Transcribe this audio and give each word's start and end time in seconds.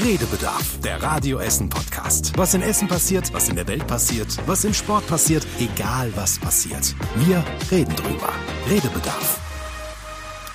Redebedarf, 0.00 0.78
der 0.80 1.02
Radio 1.02 1.38
Essen 1.40 1.68
Podcast. 1.68 2.32
Was 2.36 2.54
in 2.54 2.62
Essen 2.62 2.86
passiert, 2.86 3.34
was 3.34 3.48
in 3.48 3.56
der 3.56 3.66
Welt 3.66 3.84
passiert, 3.88 4.28
was 4.46 4.64
im 4.64 4.72
Sport 4.72 5.04
passiert, 5.08 5.44
egal 5.58 6.12
was 6.14 6.38
passiert. 6.38 6.94
Wir 7.16 7.42
reden 7.72 7.96
drüber. 7.96 8.28
Redebedarf. 8.70 9.40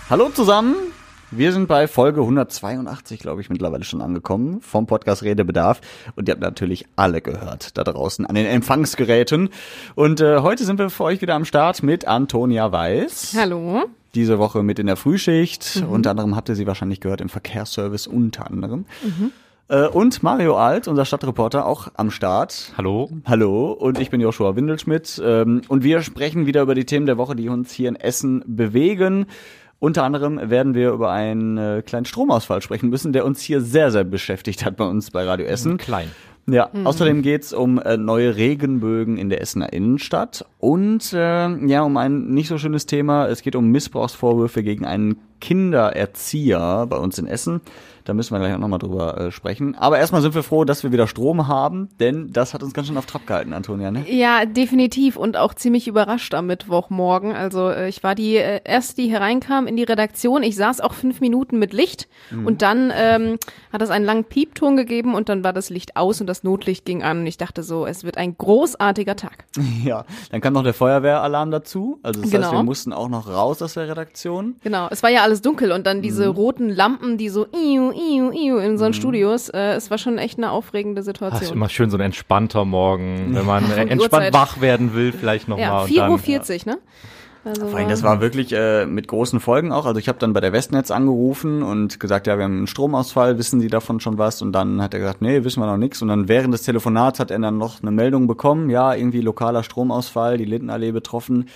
Hallo 0.10 0.30
zusammen. 0.30 0.76
Wir 1.30 1.52
sind 1.52 1.68
bei 1.68 1.90
Folge 1.90 2.22
182, 2.22 3.20
glaube 3.20 3.42
ich, 3.42 3.50
mittlerweile 3.50 3.84
schon 3.84 4.02
angekommen 4.02 4.62
vom 4.62 4.88
Podcast 4.88 5.24
Redebedarf. 5.24 5.82
Und 6.16 6.30
ihr 6.30 6.34
habt 6.34 6.42
natürlich 6.42 6.86
alle 6.96 7.20
gehört 7.20 7.78
da 7.78 7.84
draußen 7.84 8.26
an 8.26 8.36
den 8.36 8.46
Empfangsgeräten. 8.46 9.50
Und 9.96 10.22
äh, 10.22 10.40
heute 10.40 10.64
sind 10.64 10.80
wir 10.80 10.90
für 10.90 11.04
euch 11.04 11.22
wieder 11.22 11.36
am 11.36 11.44
Start 11.44 11.84
mit 11.84 12.08
Antonia 12.08 12.72
Weiß. 12.72 13.36
Hallo. 13.38 13.84
Diese 14.16 14.38
Woche 14.38 14.64
mit 14.64 14.80
in 14.80 14.88
der 14.88 14.96
Frühschicht. 14.96 15.82
Mhm. 15.82 15.90
Unter 15.90 16.12
anderem 16.12 16.36
habt 16.36 16.50
ihr 16.50 16.56
sie 16.56 16.68
wahrscheinlich 16.68 17.00
gehört 17.00 17.22
im 17.22 17.30
Verkehrsservice 17.30 18.08
unter 18.08 18.50
anderem. 18.50 18.86
Mhm. 19.04 19.32
Äh, 19.70 19.88
und 19.88 20.22
Mario 20.22 20.56
Alt, 20.56 20.88
unser 20.88 21.06
Stadtreporter, 21.06 21.66
auch 21.66 21.88
am 21.96 22.12
Start. 22.12 22.74
Hallo. 22.78 23.10
Hallo. 23.26 23.72
Und 23.72 24.00
ich 24.00 24.10
bin 24.10 24.22
Joshua 24.22 24.56
Windelschmidt. 24.56 25.22
Ähm, 25.24 25.62
und 25.68 25.84
wir 25.84 26.02
sprechen 26.02 26.46
wieder 26.46 26.62
über 26.62 26.76
die 26.76 26.86
Themen 26.86 27.06
der 27.06 27.18
Woche, 27.18 27.36
die 27.36 27.50
uns 27.50 27.72
hier 27.72 27.90
in 27.90 27.96
Essen 27.96 28.44
bewegen. 28.46 29.26
Unter 29.80 30.04
anderem 30.04 30.40
werden 30.50 30.76
wir 30.76 30.92
über 30.92 31.12
einen 31.12 31.58
äh, 31.58 31.82
kleinen 31.86 32.06
Stromausfall 32.06 32.62
sprechen 32.62 32.90
müssen, 32.90 33.14
der 33.14 33.26
uns 33.26 33.42
hier 33.42 33.62
sehr, 33.62 33.92
sehr 33.92 34.04
beschäftigt 34.04 34.64
hat 34.64 34.78
bei 34.78 34.86
uns 34.86 35.12
bei 35.12 35.26
Radio 35.26 35.46
Essen. 35.46 35.78
Klein. 35.78 36.10
Ja, 36.46 36.70
mhm. 36.72 36.86
außerdem 36.86 37.22
geht's 37.22 37.54
um 37.54 37.80
äh, 37.80 37.98
neue 37.98 38.36
Regenbögen 38.36 39.18
in 39.18 39.30
der 39.30 39.42
Essener 39.42 39.72
Innenstadt 39.72 40.46
und 40.64 41.12
äh, 41.12 41.68
ja, 41.68 41.82
um 41.82 41.98
ein 41.98 42.28
nicht 42.28 42.48
so 42.48 42.58
schönes 42.58 42.86
Thema. 42.86 43.28
Es 43.28 43.42
geht 43.42 43.58
um 43.58 43.68
Missbrauchsvorwürfe 43.68 44.64
gegen 44.64 44.86
einen 44.86 45.18
Kindererzieher 45.42 46.86
bei 46.88 46.96
uns 46.96 47.18
in 47.20 47.28
Essen. 47.28 47.60
Da 48.06 48.14
müssen 48.14 48.34
wir 48.34 48.40
gleich 48.40 48.54
auch 48.54 48.60
nochmal 48.60 48.80
drüber 48.80 49.18
äh, 49.18 49.32
sprechen. 49.32 49.76
Aber 49.76 49.98
erstmal 49.98 50.22
sind 50.22 50.36
wir 50.36 50.44
froh, 50.44 50.66
dass 50.66 50.84
wir 50.84 50.92
wieder 50.92 51.08
Strom 51.08 51.48
haben, 51.48 51.90
denn 52.00 52.32
das 52.32 52.54
hat 52.54 52.64
uns 52.64 52.74
ganz 52.74 52.88
schön 52.88 52.98
auf 52.98 53.06
Trab 53.06 53.26
gehalten, 53.28 53.54
Antonia, 53.54 53.92
ne? 53.92 54.06
Ja, 54.10 54.46
definitiv 54.46 55.16
und 55.16 55.38
auch 55.38 55.54
ziemlich 55.54 55.88
überrascht 55.88 56.34
am 56.34 56.48
Mittwochmorgen. 56.48 57.34
Also 57.34 57.70
äh, 57.70 57.88
ich 57.88 58.04
war 58.04 58.16
die 58.16 58.36
äh, 58.36 58.62
erste, 58.64 59.02
die 59.02 59.10
hereinkam 59.10 59.68
in 59.68 59.78
die 59.78 59.84
Redaktion. 59.84 60.44
Ich 60.44 60.56
saß 60.56 60.82
auch 60.82 60.94
fünf 60.94 61.22
Minuten 61.22 61.60
mit 61.60 61.72
Licht 61.72 62.08
mhm. 62.32 62.48
und 62.48 62.62
dann 62.62 62.92
ähm, 62.96 63.38
hat 63.72 63.82
es 63.82 63.90
einen 63.90 64.06
langen 64.06 64.26
Piepton 64.26 64.76
gegeben 64.76 65.14
und 65.14 65.30
dann 65.30 65.44
war 65.44 65.54
das 65.54 65.70
Licht 65.70 65.96
aus 65.96 66.20
und 66.20 66.28
das 66.28 66.44
Notlicht 66.44 66.86
ging 66.86 67.04
an 67.04 67.20
und 67.20 67.28
ich 67.28 67.38
dachte 67.38 67.64
so, 67.64 67.86
es 67.86 68.04
wird 68.04 68.18
ein 68.18 68.38
großartiger 68.38 69.16
Tag. 69.16 69.46
Ja, 69.84 70.06
dann 70.32 70.40
kam 70.40 70.53
noch 70.54 70.64
der 70.64 70.74
Feuerwehralarm 70.74 71.52
dazu. 71.52 72.00
Also 72.04 72.22
das 72.22 72.32
genau. 72.32 72.44
heißt, 72.46 72.54
wir 72.54 72.64
mussten 72.64 72.94
auch 72.94 73.10
noch 73.10 73.28
raus 73.28 73.62
aus 73.62 73.74
der 73.74 73.88
Redaktion. 73.88 74.56
Genau, 74.64 74.88
es 74.90 75.04
war 75.04 75.10
ja 75.10 75.24
alles 75.24 75.42
dunkel 75.42 75.72
und 75.72 75.86
dann 75.86 76.02
diese 76.02 76.28
mhm. 76.30 76.36
roten 76.36 76.70
Lampen, 76.70 77.18
die 77.18 77.30
so 77.30 77.46
iu, 77.48 77.92
iu, 77.92 78.32
iu 78.32 78.58
in 78.58 78.78
so 78.78 78.86
mhm. 78.86 78.94
Studios. 78.94 79.50
Äh, 79.50 79.74
es 79.74 79.92
war 79.92 79.98
schon 79.98 80.18
echt 80.18 80.38
eine 80.38 80.52
aufregende 80.52 81.04
Situation. 81.04 81.40
Das 81.40 81.50
ist 81.50 81.56
immer 81.56 81.70
schön 81.70 81.90
so 81.90 81.98
ein 81.98 82.02
entspannter 82.02 82.66
Morgen, 82.66 83.36
wenn 83.36 83.46
man 83.46 83.70
entspannt 83.72 84.02
Uhrzeit. 84.02 84.34
wach 84.34 84.62
werden 84.62 84.94
will, 84.94 85.12
vielleicht 85.12 85.48
nochmal. 85.48 85.90
Ja, 85.90 86.08
4.40 86.08 86.68
Uhr, 86.68 86.74
ne? 86.74 86.80
Also 87.46 87.68
Vor 87.68 87.78
allem, 87.78 87.90
das 87.90 88.04
war 88.04 88.22
wirklich 88.22 88.54
äh, 88.54 88.86
mit 88.86 89.08
großen 89.08 89.42
Folgen 89.42 89.74
auch. 89.74 89.86
Also 89.86 90.00
ich 90.00 90.08
habe 90.08 90.18
dann 90.18 90.32
bei 90.32 90.40
der 90.40 90.54
Westnetz 90.54 90.92
angerufen 90.92 91.62
und 91.62 92.00
gesagt, 92.00 92.26
ja, 92.26 92.38
wir 92.38 92.46
haben 92.46 92.58
einen 92.58 92.68
Stromausfall, 92.68 93.38
wissen 93.38 93.60
Sie 93.60 93.68
davon 93.68 94.00
schon 94.00 94.18
was? 94.18 94.42
Und 94.42 94.54
dann 94.54 94.82
hat 94.82 94.94
er 94.94 95.02
gesagt, 95.02 95.22
nee, 95.22 95.44
wissen 95.44 95.60
wir 95.60 95.68
noch 95.68 95.78
nichts. 95.78 96.02
Und 96.02 96.08
dann 96.08 96.30
während 96.30 96.54
des 96.54 96.64
Telefonats 96.64 97.20
hat 97.20 97.32
er 97.32 97.40
dann 97.40 97.58
noch 97.58 97.82
eine 97.82 97.92
Meldung 97.92 98.28
bekommen, 98.28 98.70
ja, 98.70 98.94
irgendwie 98.94 99.20
lokaler 99.20 99.64
Stromausfall, 99.64 100.38
die 100.38 100.46
Lindenallee 100.46 100.92
betroffen. 100.92 101.50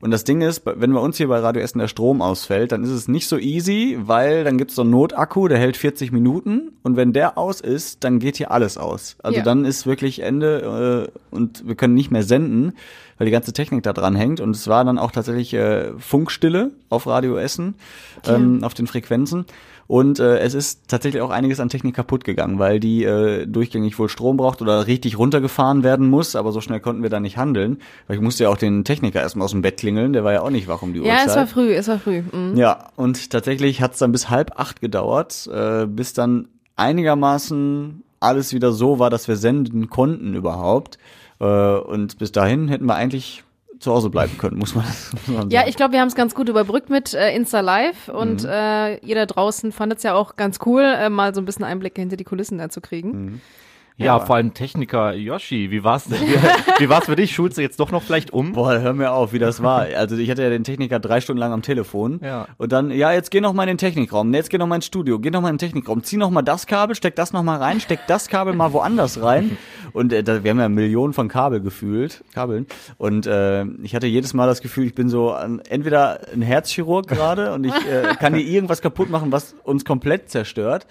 Und 0.00 0.12
das 0.12 0.22
Ding 0.22 0.42
ist, 0.42 0.62
wenn 0.64 0.92
bei 0.92 1.00
uns 1.00 1.16
hier 1.16 1.26
bei 1.26 1.40
Radio 1.40 1.60
Essen 1.60 1.80
der 1.80 1.88
Strom 1.88 2.22
ausfällt, 2.22 2.70
dann 2.70 2.84
ist 2.84 2.90
es 2.90 3.08
nicht 3.08 3.26
so 3.26 3.36
easy, 3.36 3.98
weil 4.00 4.44
dann 4.44 4.56
gibt's 4.56 4.76
so 4.76 4.82
einen 4.82 4.92
Notakku, 4.92 5.48
der 5.48 5.58
hält 5.58 5.76
40 5.76 6.12
Minuten 6.12 6.70
und 6.84 6.96
wenn 6.96 7.12
der 7.12 7.36
aus 7.36 7.60
ist, 7.60 8.04
dann 8.04 8.20
geht 8.20 8.36
hier 8.36 8.52
alles 8.52 8.78
aus. 8.78 9.16
Also 9.22 9.38
ja. 9.38 9.44
dann 9.44 9.64
ist 9.64 9.86
wirklich 9.86 10.20
Ende 10.20 11.10
äh, 11.10 11.34
und 11.34 11.66
wir 11.66 11.74
können 11.74 11.94
nicht 11.94 12.12
mehr 12.12 12.22
senden, 12.22 12.74
weil 13.18 13.24
die 13.24 13.32
ganze 13.32 13.52
Technik 13.52 13.82
da 13.82 13.92
dran 13.92 14.14
hängt. 14.14 14.40
Und 14.40 14.50
es 14.54 14.68
war 14.68 14.84
dann 14.84 14.98
auch 14.98 15.10
tatsächlich 15.10 15.52
äh, 15.54 15.92
Funkstille 15.98 16.70
auf 16.88 17.08
Radio 17.08 17.36
Essen, 17.36 17.74
ähm, 18.26 18.62
auf 18.62 18.74
den 18.74 18.86
Frequenzen. 18.86 19.46
Und 19.88 20.20
äh, 20.20 20.38
es 20.40 20.52
ist 20.52 20.86
tatsächlich 20.86 21.22
auch 21.22 21.30
einiges 21.30 21.60
an 21.60 21.70
Technik 21.70 21.94
kaputt 21.94 22.22
gegangen, 22.22 22.58
weil 22.58 22.78
die 22.78 23.04
äh, 23.04 23.46
durchgängig 23.46 23.98
wohl 23.98 24.10
Strom 24.10 24.36
braucht 24.36 24.60
oder 24.60 24.86
richtig 24.86 25.18
runtergefahren 25.18 25.82
werden 25.82 26.10
muss, 26.10 26.36
aber 26.36 26.52
so 26.52 26.60
schnell 26.60 26.78
konnten 26.78 27.02
wir 27.02 27.08
da 27.08 27.20
nicht 27.20 27.38
handeln. 27.38 27.78
Weil 28.06 28.16
ich 28.16 28.22
musste 28.22 28.44
ja 28.44 28.50
auch 28.50 28.58
den 28.58 28.84
Techniker 28.84 29.22
erstmal 29.22 29.46
aus 29.46 29.52
dem 29.52 29.62
Bett 29.62 29.78
klingeln, 29.78 30.12
der 30.12 30.24
war 30.24 30.34
ja 30.34 30.42
auch 30.42 30.50
nicht 30.50 30.68
wach 30.68 30.82
um 30.82 30.92
die 30.92 31.00
ja, 31.00 31.06
Uhrzeit. 31.06 31.26
Ja, 31.26 31.32
es 31.32 31.36
war 31.36 31.46
früh, 31.46 31.72
es 31.72 31.88
war 31.88 31.98
früh. 31.98 32.20
Mhm. 32.20 32.54
Ja, 32.58 32.90
und 32.96 33.30
tatsächlich 33.30 33.80
hat 33.80 33.94
es 33.94 33.98
dann 33.98 34.12
bis 34.12 34.28
halb 34.28 34.60
acht 34.60 34.82
gedauert, 34.82 35.48
äh, 35.50 35.86
bis 35.86 36.12
dann 36.12 36.48
einigermaßen 36.76 38.02
alles 38.20 38.52
wieder 38.52 38.72
so 38.72 38.98
war, 38.98 39.08
dass 39.08 39.26
wir 39.26 39.36
senden 39.36 39.88
konnten 39.88 40.34
überhaupt. 40.34 40.98
Äh, 41.40 41.44
und 41.46 42.18
bis 42.18 42.30
dahin 42.30 42.68
hätten 42.68 42.84
wir 42.84 42.94
eigentlich 42.94 43.42
zu 43.78 43.92
Hause 43.92 44.10
bleiben 44.10 44.36
können, 44.38 44.58
muss 44.58 44.74
man, 44.74 44.84
muss 45.12 45.26
man 45.26 45.36
sagen. 45.36 45.50
Ja, 45.50 45.66
ich 45.66 45.76
glaube, 45.76 45.92
wir 45.92 46.00
haben 46.00 46.08
es 46.08 46.14
ganz 46.14 46.34
gut 46.34 46.48
überbrückt 46.48 46.90
mit 46.90 47.14
äh, 47.14 47.34
Insta 47.34 47.60
Live 47.60 48.08
und 48.08 48.42
mhm. 48.42 48.48
äh, 48.48 48.96
ihr 48.98 49.14
da 49.14 49.26
draußen 49.26 49.72
fandet 49.72 49.98
es 49.98 50.04
ja 50.04 50.14
auch 50.14 50.36
ganz 50.36 50.58
cool, 50.66 50.82
äh, 50.82 51.08
mal 51.08 51.34
so 51.34 51.40
ein 51.40 51.44
bisschen 51.44 51.64
Einblicke 51.64 52.00
hinter 52.00 52.16
die 52.16 52.24
Kulissen 52.24 52.58
da 52.58 52.68
zu 52.68 52.80
kriegen. 52.80 53.10
Mhm. 53.10 53.40
Ja, 53.98 54.06
ja, 54.06 54.20
vor 54.20 54.36
allem 54.36 54.54
Techniker 54.54 55.12
Yoshi, 55.12 55.72
wie 55.72 55.82
war's 55.82 56.04
denn? 56.04 56.20
Wie, 56.20 56.34
wie 56.84 56.88
war's 56.88 57.06
für 57.06 57.16
dich? 57.16 57.34
Schulst 57.34 57.58
du 57.58 57.62
jetzt 57.62 57.80
doch 57.80 57.90
noch 57.90 58.04
vielleicht 58.04 58.32
um? 58.32 58.52
Boah, 58.52 58.78
hör 58.78 58.92
mir 58.92 59.10
auf, 59.10 59.32
wie 59.32 59.40
das 59.40 59.60
war. 59.60 59.86
Also 59.96 60.16
ich 60.16 60.30
hatte 60.30 60.44
ja 60.44 60.50
den 60.50 60.62
Techniker 60.62 61.00
drei 61.00 61.20
Stunden 61.20 61.40
lang 61.40 61.52
am 61.52 61.62
Telefon. 61.62 62.20
Ja. 62.22 62.46
Und 62.58 62.70
dann, 62.70 62.92
ja, 62.92 63.12
jetzt 63.12 63.32
geh 63.32 63.40
noch 63.40 63.52
mal 63.54 63.64
in 63.64 63.70
den 63.70 63.78
Technikraum. 63.78 64.32
Jetzt 64.32 64.50
geh 64.50 64.58
noch 64.58 64.68
mal 64.68 64.76
ins 64.76 64.86
Studio. 64.86 65.18
Geh 65.18 65.30
noch 65.30 65.40
mal 65.40 65.48
in 65.48 65.56
den 65.56 65.58
Technikraum. 65.58 66.04
Zieh 66.04 66.16
noch 66.16 66.30
mal 66.30 66.42
das 66.42 66.68
Kabel, 66.68 66.94
steck 66.94 67.16
das 67.16 67.32
noch 67.32 67.42
mal 67.42 67.56
rein, 67.56 67.80
steck 67.80 68.06
das 68.06 68.28
Kabel 68.28 68.54
mal 68.54 68.72
woanders 68.72 69.20
rein. 69.20 69.58
Und 69.92 70.12
äh, 70.12 70.22
da, 70.22 70.44
wir 70.44 70.52
haben 70.52 70.60
ja 70.60 70.68
Millionen 70.68 71.12
von 71.12 71.26
Kabel 71.26 71.60
gefühlt, 71.60 72.22
Kabeln. 72.32 72.66
Und 72.98 73.26
äh, 73.26 73.64
ich 73.82 73.96
hatte 73.96 74.06
jedes 74.06 74.32
Mal 74.32 74.46
das 74.46 74.60
Gefühl, 74.60 74.86
ich 74.86 74.94
bin 74.94 75.08
so 75.08 75.32
an, 75.32 75.60
entweder 75.68 76.20
ein 76.32 76.42
Herzchirurg 76.42 77.08
gerade 77.08 77.52
und 77.52 77.64
ich 77.64 77.74
äh, 77.74 78.14
kann 78.20 78.32
hier 78.34 78.46
irgendwas 78.46 78.80
kaputt 78.80 79.10
machen, 79.10 79.32
was 79.32 79.56
uns 79.64 79.84
komplett 79.84 80.30
zerstört. 80.30 80.86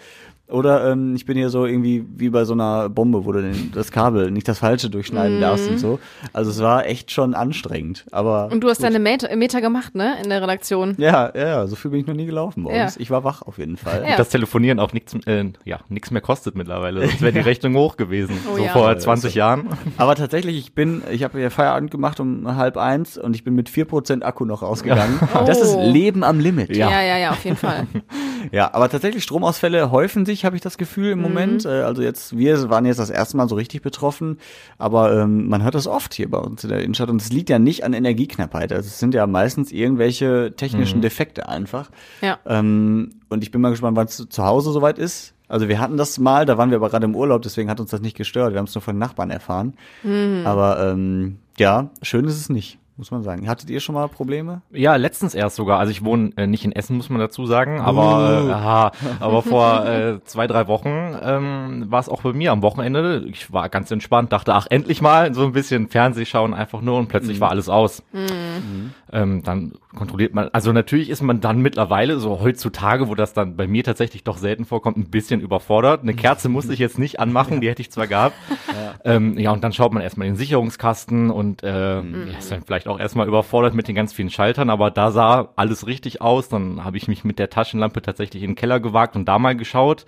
Oder 0.49 0.91
ähm, 0.91 1.13
ich 1.15 1.25
bin 1.25 1.35
hier 1.37 1.49
so 1.49 1.65
irgendwie 1.65 2.05
wie 2.15 2.29
bei 2.29 2.45
so 2.45 2.53
einer 2.53 2.87
Bombe, 2.87 3.25
wo 3.25 3.33
du 3.33 3.41
den, 3.41 3.71
das 3.73 3.91
Kabel 3.91 4.31
nicht 4.31 4.47
das 4.47 4.59
Falsche 4.59 4.89
durchschneiden 4.89 5.39
mm. 5.39 5.41
darfst 5.41 5.69
und 5.69 5.77
so. 5.77 5.99
Also 6.31 6.51
es 6.51 6.61
war 6.61 6.85
echt 6.85 7.11
schon 7.11 7.33
anstrengend. 7.33 8.05
Aber 8.11 8.49
und 8.49 8.61
du 8.61 8.69
hast 8.69 8.77
gut. 8.77 8.85
deine 8.85 8.99
Meter, 8.99 9.35
Meter 9.35 9.59
gemacht, 9.59 9.93
ne, 9.93 10.15
in 10.23 10.29
der 10.29 10.41
Redaktion? 10.41 10.95
Ja, 10.97 11.33
ja, 11.35 11.67
so 11.67 11.75
viel 11.75 11.91
bin 11.91 11.99
ich 11.99 12.07
noch 12.07 12.13
nie 12.13 12.25
gelaufen 12.25 12.63
bei 12.63 12.83
uns. 12.83 12.95
Ja. 12.95 13.01
Ich 13.01 13.11
war 13.11 13.25
wach 13.25 13.41
auf 13.41 13.57
jeden 13.57 13.75
Fall. 13.75 14.05
Ja. 14.07 14.15
Das 14.15 14.29
Telefonieren 14.29 14.79
auch 14.79 14.93
nichts, 14.93 15.13
äh, 15.25 15.45
ja, 15.65 15.79
nichts 15.89 16.11
mehr 16.11 16.21
kostet 16.21 16.55
mittlerweile. 16.55 17.01
Sonst 17.01 17.21
wäre 17.21 17.33
die 17.33 17.39
Rechnung 17.47 17.75
hoch 17.75 17.97
gewesen. 17.97 18.37
Oh, 18.49 18.55
so 18.55 18.63
ja. 18.63 18.71
vor 18.71 18.97
20 18.97 19.35
Jahren. 19.35 19.67
Aber 19.97 20.15
tatsächlich, 20.15 20.57
ich 20.57 20.73
bin, 20.73 21.03
ich 21.11 21.25
habe 21.25 21.41
ja 21.41 21.49
Feierabend 21.49 21.91
gemacht 21.91 22.21
um 22.21 22.55
halb 22.55 22.77
eins 22.77 23.17
und 23.17 23.35
ich 23.35 23.43
bin 23.43 23.53
mit 23.53 23.67
vier 23.67 23.85
Prozent 23.85 24.23
Akku 24.23 24.45
noch 24.45 24.61
rausgegangen. 24.61 25.19
Oh. 25.33 25.43
Das 25.45 25.61
ist 25.61 25.75
Leben 25.75 26.23
am 26.23 26.39
Limit. 26.39 26.75
Ja, 26.75 26.89
ja, 26.89 27.01
ja, 27.01 27.17
ja 27.17 27.31
auf 27.31 27.43
jeden 27.43 27.57
Fall. 27.57 27.85
ja, 28.51 28.73
aber 28.73 28.89
tatsächlich 28.89 29.23
Stromausfälle 29.23 29.91
häufen 29.91 30.25
sich, 30.25 30.36
habe 30.45 30.55
ich 30.55 30.61
das 30.61 30.77
Gefühl 30.77 31.11
im 31.11 31.19
mhm. 31.19 31.23
Moment. 31.23 31.65
Äh, 31.65 31.81
also 31.81 32.01
jetzt, 32.01 32.37
wir 32.37 32.69
waren 32.69 32.85
jetzt 32.85 32.99
das 32.99 33.09
erste 33.09 33.37
Mal 33.37 33.47
so 33.47 33.55
richtig 33.55 33.81
betroffen, 33.81 34.37
aber 34.77 35.13
ähm, 35.13 35.47
man 35.47 35.63
hört 35.63 35.75
das 35.75 35.87
oft 35.87 36.13
hier 36.13 36.29
bei 36.29 36.37
uns 36.37 36.63
in 36.63 36.69
der 36.69 36.81
Innenstadt 36.81 37.09
und 37.09 37.21
es 37.21 37.31
liegt 37.31 37.49
ja 37.49 37.59
nicht 37.59 37.83
an 37.83 37.93
Energieknappheit. 37.93 38.71
Also 38.71 38.87
es 38.87 38.99
sind 38.99 39.13
ja 39.13 39.27
meistens 39.27 39.71
irgendwelche 39.71 40.53
technischen 40.55 40.97
mhm. 40.97 41.03
Defekte 41.03 41.47
einfach. 41.47 41.89
Ja. 42.21 42.39
Ähm, 42.45 43.11
und 43.29 43.43
ich 43.43 43.51
bin 43.51 43.61
mal 43.61 43.69
gespannt, 43.69 43.97
wann 43.97 44.07
es 44.07 44.27
zu 44.29 44.43
Hause 44.43 44.71
soweit 44.71 44.99
ist. 44.99 45.33
Also 45.47 45.69
wir 45.69 45.79
hatten 45.79 45.95
das 45.95 46.19
mal, 46.19 46.45
da 46.45 46.57
waren 46.57 46.71
wir 46.71 46.77
aber 46.77 46.89
gerade 46.89 47.05
im 47.05 47.15
Urlaub, 47.15 47.41
deswegen 47.41 47.69
hat 47.69 47.79
uns 47.79 47.91
das 47.91 48.01
nicht 48.01 48.17
gestört. 48.17 48.51
Wir 48.51 48.59
haben 48.59 48.65
es 48.65 48.75
nur 48.75 48.81
von 48.81 48.95
den 48.95 48.99
Nachbarn 48.99 49.29
erfahren. 49.29 49.75
Mhm. 50.03 50.41
Aber 50.45 50.91
ähm, 50.91 51.37
ja, 51.57 51.89
schön 52.01 52.25
ist 52.25 52.35
es 52.35 52.49
nicht 52.49 52.79
muss 52.97 53.11
man 53.11 53.23
sagen. 53.23 53.47
Hattet 53.47 53.69
ihr 53.69 53.79
schon 53.79 53.95
mal 53.95 54.07
Probleme? 54.07 54.61
Ja, 54.71 54.95
letztens 54.95 55.35
erst 55.35 55.55
sogar. 55.55 55.79
Also 55.79 55.91
ich 55.91 56.03
wohne 56.03 56.31
äh, 56.35 56.47
nicht 56.47 56.65
in 56.65 56.71
Essen, 56.71 56.97
muss 56.97 57.09
man 57.09 57.19
dazu 57.19 57.45
sagen, 57.45 57.79
aber, 57.79 58.43
uh. 58.43 58.49
äh, 58.49 58.51
aha, 58.51 58.91
aber 59.19 59.41
vor 59.43 59.85
äh, 59.85 60.23
zwei, 60.23 60.47
drei 60.47 60.67
Wochen 60.67 61.15
ähm, 61.21 61.85
war 61.89 61.99
es 61.99 62.09
auch 62.09 62.21
bei 62.21 62.33
mir 62.33 62.51
am 62.51 62.61
Wochenende. 62.61 63.25
Ich 63.29 63.53
war 63.53 63.69
ganz 63.69 63.91
entspannt, 63.91 64.31
dachte, 64.31 64.53
ach, 64.53 64.67
endlich 64.69 65.01
mal 65.01 65.33
so 65.33 65.45
ein 65.45 65.51
bisschen 65.51 65.89
Fernseh 65.89 66.25
schauen, 66.25 66.53
einfach 66.53 66.81
nur 66.81 66.97
und 66.97 67.07
plötzlich 67.07 67.37
mhm. 67.37 67.41
war 67.41 67.49
alles 67.51 67.69
aus. 67.69 68.03
Mhm. 68.11 68.93
Ähm, 69.11 69.43
dann 69.43 69.73
kontrolliert 69.95 70.33
man, 70.33 70.49
also 70.49 70.71
natürlich 70.71 71.09
ist 71.09 71.21
man 71.21 71.39
dann 71.39 71.61
mittlerweile, 71.61 72.19
so 72.19 72.39
heutzutage, 72.41 73.07
wo 73.07 73.15
das 73.15 73.33
dann 73.33 73.55
bei 73.55 73.67
mir 73.67 73.83
tatsächlich 73.83 74.23
doch 74.23 74.37
selten 74.37 74.65
vorkommt, 74.65 74.97
ein 74.97 75.09
bisschen 75.09 75.41
überfordert. 75.41 76.01
Eine 76.01 76.13
Kerze 76.13 76.49
musste 76.49 76.73
ich 76.73 76.79
jetzt 76.79 76.99
nicht 76.99 77.19
anmachen, 77.19 77.55
ja. 77.55 77.59
die 77.59 77.69
hätte 77.69 77.81
ich 77.81 77.91
zwar 77.91 78.07
gehabt. 78.07 78.35
Ja. 78.67 79.13
Ähm, 79.15 79.37
ja, 79.37 79.51
und 79.51 79.63
dann 79.63 79.73
schaut 79.73 79.93
man 79.93 80.03
erstmal 80.03 80.27
den 80.27 80.35
Sicherungskasten 80.35 81.29
und 81.29 81.61
äh, 81.63 82.01
mhm. 82.01 82.27
ist 82.37 82.51
dann 82.51 82.63
vielleicht 82.63 82.86
auch 82.87 82.99
erstmal 82.99 83.27
überfordert 83.27 83.73
mit 83.73 83.87
den 83.87 83.95
ganz 83.95 84.13
vielen 84.13 84.29
Schaltern, 84.29 84.69
aber 84.69 84.91
da 84.91 85.11
sah 85.11 85.49
alles 85.55 85.87
richtig 85.87 86.21
aus. 86.21 86.49
Dann 86.49 86.83
habe 86.83 86.97
ich 86.97 87.07
mich 87.07 87.23
mit 87.23 87.39
der 87.39 87.49
Taschenlampe 87.49 88.01
tatsächlich 88.01 88.43
in 88.43 88.51
den 88.51 88.55
Keller 88.55 88.79
gewagt 88.79 89.15
und 89.15 89.25
da 89.25 89.39
mal 89.39 89.55
geschaut. 89.55 90.05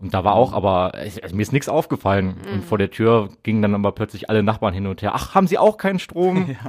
Und 0.00 0.12
da 0.12 0.24
war 0.24 0.34
auch, 0.34 0.52
aber 0.52 0.92
ich, 1.04 1.32
mir 1.32 1.42
ist 1.42 1.52
nichts 1.52 1.68
aufgefallen. 1.68 2.36
Mhm. 2.46 2.52
Und 2.52 2.64
vor 2.64 2.78
der 2.78 2.90
Tür 2.90 3.28
gingen 3.42 3.62
dann 3.62 3.74
aber 3.74 3.92
plötzlich 3.92 4.28
alle 4.28 4.42
Nachbarn 4.42 4.74
hin 4.74 4.86
und 4.86 5.02
her. 5.02 5.12
Ach, 5.14 5.34
haben 5.34 5.46
Sie 5.46 5.58
auch 5.58 5.76
keinen 5.76 5.98
Strom? 5.98 6.56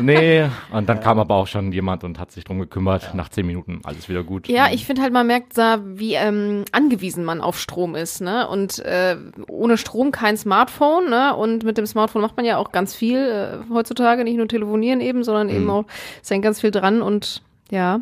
Nee. 0.00 0.48
Und 0.72 0.88
dann 0.88 1.00
kam 1.00 1.18
aber 1.18 1.34
auch 1.34 1.46
schon 1.46 1.70
jemand 1.72 2.02
und 2.02 2.18
hat 2.18 2.32
sich 2.32 2.44
drum 2.44 2.58
gekümmert. 2.58 3.14
Nach 3.14 3.28
zehn 3.28 3.46
Minuten 3.46 3.80
alles 3.84 4.08
wieder 4.08 4.24
gut. 4.24 4.48
Ja, 4.48 4.68
ich 4.72 4.86
finde 4.86 5.02
halt, 5.02 5.12
man 5.12 5.26
merkt 5.26 5.58
da, 5.58 5.80
wie 5.84 6.14
ähm, 6.14 6.64
angewiesen 6.72 7.24
man 7.24 7.40
auf 7.40 7.58
Strom 7.58 7.94
ist, 7.94 8.20
ne? 8.20 8.48
Und 8.48 8.78
äh, 8.80 9.16
ohne 9.48 9.76
Strom 9.76 10.10
kein 10.10 10.36
Smartphone, 10.38 11.10
ne? 11.10 11.36
Und 11.36 11.64
mit 11.64 11.78
dem 11.78 11.86
Smartphone 11.86 12.22
macht 12.22 12.36
man 12.36 12.46
ja 12.46 12.56
auch 12.56 12.72
ganz 12.72 12.94
viel 12.94 13.18
äh, 13.18 13.72
heutzutage, 13.72 14.24
nicht 14.24 14.36
nur 14.36 14.48
telefonieren 14.48 15.00
eben, 15.00 15.24
sondern 15.24 15.48
eben 15.50 15.68
auch 15.68 15.84
ist 16.20 16.30
ja 16.30 16.38
ganz 16.38 16.60
viel 16.60 16.70
dran 16.70 17.02
und 17.02 17.42
ja. 17.70 18.00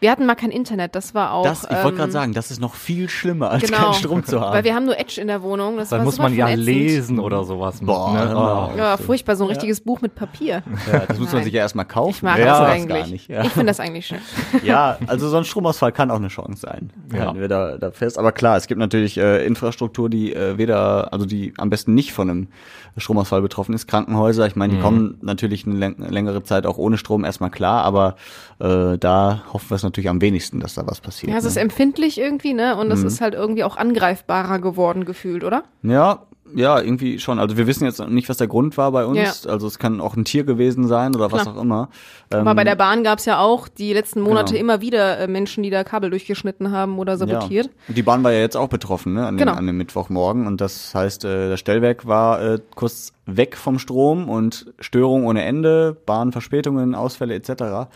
Wir 0.00 0.10
hatten 0.10 0.26
mal 0.26 0.34
kein 0.34 0.50
Internet, 0.50 0.94
das 0.94 1.14
war 1.14 1.32
auch. 1.32 1.44
Das, 1.44 1.64
ich 1.64 1.70
wollte 1.70 1.88
ähm, 1.88 1.96
gerade 1.96 2.12
sagen, 2.12 2.32
das 2.32 2.50
ist 2.50 2.60
noch 2.60 2.74
viel 2.74 3.08
schlimmer, 3.08 3.50
als 3.50 3.64
genau, 3.64 3.78
keinen 3.78 3.94
Strom 3.94 4.24
zu 4.24 4.40
haben. 4.40 4.54
Weil 4.54 4.64
wir 4.64 4.74
haben 4.74 4.86
nur 4.86 4.98
Edge 4.98 5.20
in 5.20 5.26
der 5.26 5.42
Wohnung. 5.42 5.76
Das 5.76 5.90
Dann 5.90 6.04
muss 6.04 6.18
man 6.18 6.34
ja 6.34 6.48
ätzend. 6.48 6.64
lesen 6.64 7.18
oder 7.18 7.44
sowas. 7.44 7.80
Boah, 7.80 8.12
ne? 8.12 8.28
hör 8.28 8.34
mal 8.34 8.70
oh. 8.74 8.78
Ja, 8.78 8.96
furchtbar, 8.96 9.36
so 9.36 9.44
ein 9.44 9.50
richtiges 9.50 9.80
Buch 9.80 10.00
mit 10.00 10.14
Papier. 10.14 10.62
ja, 10.90 11.00
das 11.06 11.18
muss 11.18 11.32
man 11.32 11.44
sich 11.44 11.52
ja 11.52 11.60
erstmal 11.60 11.84
kaufen. 11.84 12.16
Ich 12.16 12.22
mag 12.22 12.38
ja, 12.38 12.46
das 12.46 12.60
eigentlich. 12.60 12.88
Gar 12.88 13.06
nicht, 13.08 13.28
ja. 13.28 13.44
Ich 13.44 13.50
finde 13.50 13.66
das 13.66 13.80
eigentlich 13.80 14.06
schön. 14.06 14.18
ja, 14.62 14.96
also 15.06 15.28
so 15.28 15.36
ein 15.36 15.44
Stromausfall 15.44 15.92
kann 15.92 16.10
auch 16.10 16.16
eine 16.16 16.28
Chance 16.28 16.60
sein. 16.62 16.90
Ja. 17.12 17.26
Halten 17.26 17.40
wir 17.40 17.48
da, 17.48 17.76
da 17.76 17.90
fest. 17.90 18.18
Aber 18.18 18.32
klar, 18.32 18.56
es 18.56 18.66
gibt 18.66 18.78
natürlich 18.78 19.18
äh, 19.18 19.44
Infrastruktur, 19.44 20.08
die 20.08 20.34
äh, 20.34 20.56
weder, 20.56 21.12
also 21.12 21.26
die 21.26 21.52
am 21.58 21.70
besten 21.70 21.94
nicht 21.94 22.12
von 22.12 22.30
einem 22.30 22.48
Stromausfall 22.96 23.42
betroffen 23.42 23.74
ist. 23.74 23.86
Krankenhäuser, 23.86 24.46
ich 24.46 24.56
meine, 24.56 24.74
die 24.74 24.80
kommen 24.80 25.18
natürlich 25.22 25.66
eine 25.66 25.76
läng 25.76 25.96
längere 25.98 26.42
Zeit 26.42 26.66
auch 26.66 26.78
ohne 26.78 26.96
Strom 26.98 27.24
erstmal 27.24 27.50
klar, 27.50 27.84
aber 27.84 28.16
äh, 28.58 28.98
da 28.98 29.42
hoffen 29.52 29.59
wir 29.68 29.74
es 29.74 29.82
natürlich 29.82 30.08
am 30.08 30.20
wenigsten, 30.20 30.60
dass 30.60 30.74
da 30.74 30.86
was 30.86 31.00
passiert. 31.00 31.32
Ja, 31.32 31.38
es 31.38 31.44
ist 31.44 31.56
ne? 31.56 31.62
empfindlich 31.62 32.18
irgendwie, 32.18 32.54
ne? 32.54 32.76
Und 32.76 32.90
es 32.90 33.02
ist 33.02 33.20
halt 33.20 33.34
irgendwie 33.34 33.64
auch 33.64 33.76
angreifbarer 33.76 34.58
geworden 34.60 35.04
gefühlt, 35.04 35.44
oder? 35.44 35.64
Ja, 35.82 36.22
ja, 36.54 36.80
irgendwie 36.80 37.18
schon. 37.18 37.38
Also 37.38 37.56
wir 37.56 37.66
wissen 37.66 37.84
jetzt 37.84 38.00
nicht, 38.08 38.28
was 38.28 38.38
der 38.38 38.48
Grund 38.48 38.76
war 38.76 38.90
bei 38.92 39.04
uns. 39.04 39.44
Ja. 39.44 39.50
Also 39.50 39.66
es 39.66 39.78
kann 39.78 40.00
auch 40.00 40.16
ein 40.16 40.24
Tier 40.24 40.44
gewesen 40.44 40.86
sein 40.88 41.14
oder 41.14 41.30
was 41.30 41.42
Klar. 41.42 41.56
auch 41.56 41.62
immer. 41.62 41.88
Ähm, 42.32 42.40
Aber 42.40 42.54
bei 42.54 42.64
der 42.64 42.74
Bahn 42.74 43.04
gab's 43.04 43.24
ja 43.24 43.38
auch 43.38 43.68
die 43.68 43.92
letzten 43.92 44.20
Monate 44.20 44.54
Genau. 44.54 44.60
immer 44.64 44.80
wieder 44.80 45.18
äh, 45.18 45.26
Menschen, 45.28 45.62
die 45.62 45.70
da 45.70 45.84
Kabel 45.84 46.10
durchgeschnitten 46.10 46.72
haben 46.72 46.98
oder 46.98 47.16
sabotiert. 47.16 47.66
Ja. 47.66 47.72
Und 47.88 47.96
Die 47.96 48.02
Bahn 48.02 48.24
war 48.24 48.32
ja 48.32 48.40
jetzt 48.40 48.56
auch 48.56 48.68
betroffen, 48.68 49.14
ne, 49.14 49.26
an, 49.26 49.36
dem, 49.36 49.46
Genau. 49.46 49.52
an 49.56 49.66
dem 49.66 49.76
Mittwochmorgen. 49.76 50.46
Und 50.46 50.60
das 50.60 50.94
heißt, 50.94 51.24
äh, 51.24 51.50
das 51.50 51.60
Stellwerk 51.60 52.06
war 52.06 52.42
äh, 52.42 52.58
kurz 52.74 53.12
weg 53.26 53.56
vom 53.56 53.78
Strom 53.78 54.28
und 54.28 54.72
Störung 54.80 55.26
ohne 55.26 55.44
Ende, 55.44 55.96
Bahnverspätungen, 56.06 56.94
Ausfälle 56.94 57.34
etc. 57.34 57.88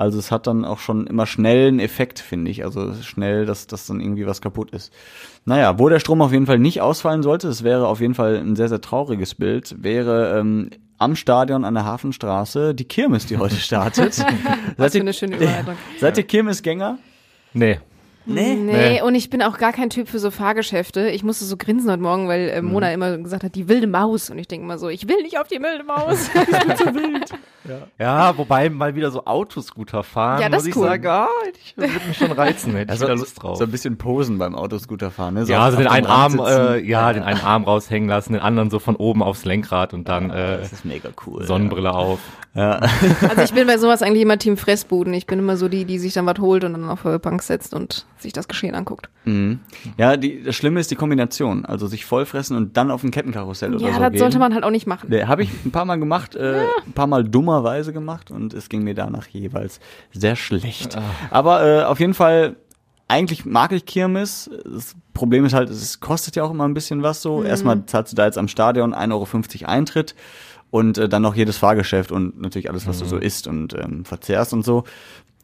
Also 0.00 0.18
es 0.18 0.30
hat 0.30 0.46
dann 0.46 0.64
auch 0.64 0.78
schon 0.78 1.06
immer 1.06 1.26
schnell 1.26 1.68
einen 1.68 1.78
Effekt, 1.78 2.20
finde 2.20 2.50
ich. 2.50 2.64
Also 2.64 2.94
schnell, 3.02 3.44
dass, 3.44 3.66
dass 3.66 3.86
dann 3.86 4.00
irgendwie 4.00 4.26
was 4.26 4.40
kaputt 4.40 4.70
ist. 4.70 4.94
Naja, 5.44 5.78
wo 5.78 5.90
der 5.90 6.00
Strom 6.00 6.22
auf 6.22 6.32
jeden 6.32 6.46
Fall 6.46 6.58
nicht 6.58 6.80
ausfallen 6.80 7.22
sollte, 7.22 7.48
das 7.48 7.64
wäre 7.64 7.86
auf 7.86 8.00
jeden 8.00 8.14
Fall 8.14 8.36
ein 8.36 8.56
sehr, 8.56 8.70
sehr 8.70 8.80
trauriges 8.80 9.34
Bild, 9.34 9.76
wäre 9.82 10.38
ähm, 10.38 10.70
am 10.96 11.16
Stadion 11.16 11.66
an 11.66 11.74
der 11.74 11.84
Hafenstraße 11.84 12.74
die 12.74 12.86
Kirmes, 12.86 13.26
die 13.26 13.36
heute 13.36 13.56
startet. 13.56 14.18
Was 14.78 14.92
seid, 14.92 14.92
für 14.92 14.96
ihr, 14.96 15.02
eine 15.02 15.12
schöne 15.12 15.36
Überleitung. 15.36 15.74
seid 16.00 16.16
ihr 16.16 16.24
Kirmesgänger? 16.24 16.96
Nee. 17.52 17.80
Nee. 18.26 18.54
Nee, 18.54 19.02
und 19.02 19.14
ich 19.14 19.30
bin 19.30 19.42
auch 19.42 19.56
gar 19.58 19.72
kein 19.72 19.90
Typ 19.90 20.08
für 20.08 20.18
so 20.18 20.30
Fahrgeschäfte. 20.30 21.08
Ich 21.08 21.24
musste 21.24 21.44
so 21.46 21.56
grinsen 21.56 21.90
heute 21.90 22.02
Morgen, 22.02 22.28
weil 22.28 22.48
äh, 22.50 22.62
Mona 22.62 22.92
immer 22.92 23.16
gesagt 23.18 23.42
hat, 23.44 23.54
die 23.54 23.68
wilde 23.68 23.86
Maus. 23.86 24.30
Und 24.30 24.38
ich 24.38 24.46
denke 24.46 24.64
immer 24.64 24.78
so, 24.78 24.88
ich 24.88 25.08
will 25.08 25.22
nicht 25.22 25.38
auf 25.38 25.48
die 25.48 25.60
wilde 25.60 25.84
Maus. 25.84 26.30
Ja, 27.98 28.36
wobei 28.36 28.70
mal 28.70 28.94
wieder 28.94 29.10
so 29.10 29.26
Autoscooter 29.26 30.02
fahren, 30.02 30.40
Ja, 30.40 30.48
das 30.48 30.60
muss 30.60 30.64
ich 30.66 30.70
ist 30.70 30.76
cool. 30.78 30.86
sagen, 30.88 31.06
ah, 31.06 31.28
ich 31.62 31.76
würde 31.76 31.92
mich 32.08 32.16
schon 32.18 32.32
reizen, 32.32 32.72
hätte 32.72 32.84
ich 32.84 32.90
Also 32.90 33.04
wieder 33.04 33.16
Lust 33.16 33.40
drauf. 33.42 33.58
So 33.58 33.64
ein 33.64 33.70
bisschen 33.70 33.96
posen 33.98 34.38
beim 34.38 34.54
Autoscooter 34.54 35.10
fahren, 35.10 35.34
ne? 35.34 35.44
So 35.46 35.52
ja, 35.52 35.60
also 35.62 35.76
den 35.76 35.86
einen 35.86 36.06
Arm, 36.06 36.40
äh, 36.40 36.78
ja, 36.80 37.12
den 37.12 37.22
einen 37.22 37.40
Arm 37.40 37.64
raushängen 37.64 38.08
lassen, 38.08 38.32
den 38.32 38.42
anderen 38.42 38.70
so 38.70 38.78
von 38.78 38.96
oben 38.96 39.22
aufs 39.22 39.44
Lenkrad 39.44 39.92
und 39.94 40.08
dann 40.08 40.30
äh, 40.30 40.58
Das 40.58 40.72
ist 40.72 40.84
mega 40.84 41.10
cool. 41.26 41.44
Sonnenbrille 41.44 41.92
auf. 41.92 42.18
also 42.54 43.42
ich 43.44 43.52
bin 43.52 43.66
bei 43.68 43.78
sowas 43.78 44.02
eigentlich 44.02 44.22
immer 44.22 44.38
Team 44.38 44.56
Fressbuden. 44.56 45.14
Ich 45.14 45.26
bin 45.26 45.38
immer 45.38 45.56
so 45.56 45.68
die, 45.68 45.84
die 45.84 45.98
sich 46.00 46.14
dann 46.14 46.26
was 46.26 46.38
holt 46.40 46.64
und 46.64 46.72
dann 46.72 46.88
auf 46.88 47.02
die 47.04 47.18
Bank 47.18 47.42
setzt 47.42 47.74
und 47.74 48.06
sich 48.22 48.32
das 48.32 48.48
Geschehen 48.48 48.74
anguckt. 48.74 49.08
Ja, 49.24 49.32
mhm. 49.32 49.60
ja 49.96 50.16
die, 50.16 50.42
das 50.42 50.56
Schlimme 50.56 50.80
ist 50.80 50.90
die 50.90 50.96
Kombination. 50.96 51.64
Also 51.64 51.86
sich 51.86 52.04
vollfressen 52.04 52.56
und 52.56 52.76
dann 52.76 52.90
auf 52.90 53.02
ein 53.02 53.10
Kettenkarussell 53.10 53.74
oder 53.74 53.86
Ja, 53.86 53.94
so 53.94 54.00
das 54.00 54.10
gehen. 54.10 54.18
sollte 54.18 54.38
man 54.38 54.54
halt 54.54 54.64
auch 54.64 54.70
nicht 54.70 54.86
machen. 54.86 55.08
Nee, 55.10 55.24
Habe 55.24 55.42
ich 55.42 55.50
ein 55.64 55.70
paar 55.70 55.84
Mal 55.84 55.96
gemacht, 55.96 56.34
äh, 56.36 56.64
ein 56.86 56.92
paar 56.92 57.06
Mal 57.06 57.24
dummerweise 57.24 57.92
gemacht 57.92 58.30
und 58.30 58.54
es 58.54 58.68
ging 58.68 58.82
mir 58.82 58.94
danach 58.94 59.26
jeweils 59.28 59.80
sehr 60.12 60.36
schlecht. 60.36 60.96
Aber 61.30 61.64
äh, 61.64 61.84
auf 61.84 62.00
jeden 62.00 62.14
Fall, 62.14 62.56
eigentlich 63.08 63.44
mag 63.44 63.72
ich 63.72 63.86
Kirmes. 63.86 64.50
Das 64.64 64.94
Problem 65.14 65.44
ist 65.44 65.52
halt, 65.52 65.68
es 65.70 66.00
kostet 66.00 66.36
ja 66.36 66.44
auch 66.44 66.50
immer 66.50 66.66
ein 66.66 66.74
bisschen 66.74 67.02
was 67.02 67.22
so. 67.22 67.42
Erstmal 67.42 67.84
zahlst 67.86 68.12
du 68.12 68.16
da 68.16 68.26
jetzt 68.26 68.38
am 68.38 68.48
Stadion 68.48 68.94
1,50 68.94 69.12
Euro 69.62 69.70
Eintritt 69.70 70.14
und 70.70 70.98
äh, 70.98 71.08
dann 71.08 71.22
noch 71.22 71.34
jedes 71.34 71.58
Fahrgeschäft 71.58 72.12
und 72.12 72.40
natürlich 72.40 72.70
alles, 72.70 72.86
was 72.86 72.98
du 72.98 73.04
so 73.04 73.16
isst 73.16 73.46
und 73.46 73.74
ähm, 73.74 74.04
verzehrst 74.04 74.52
und 74.52 74.64
so. 74.64 74.84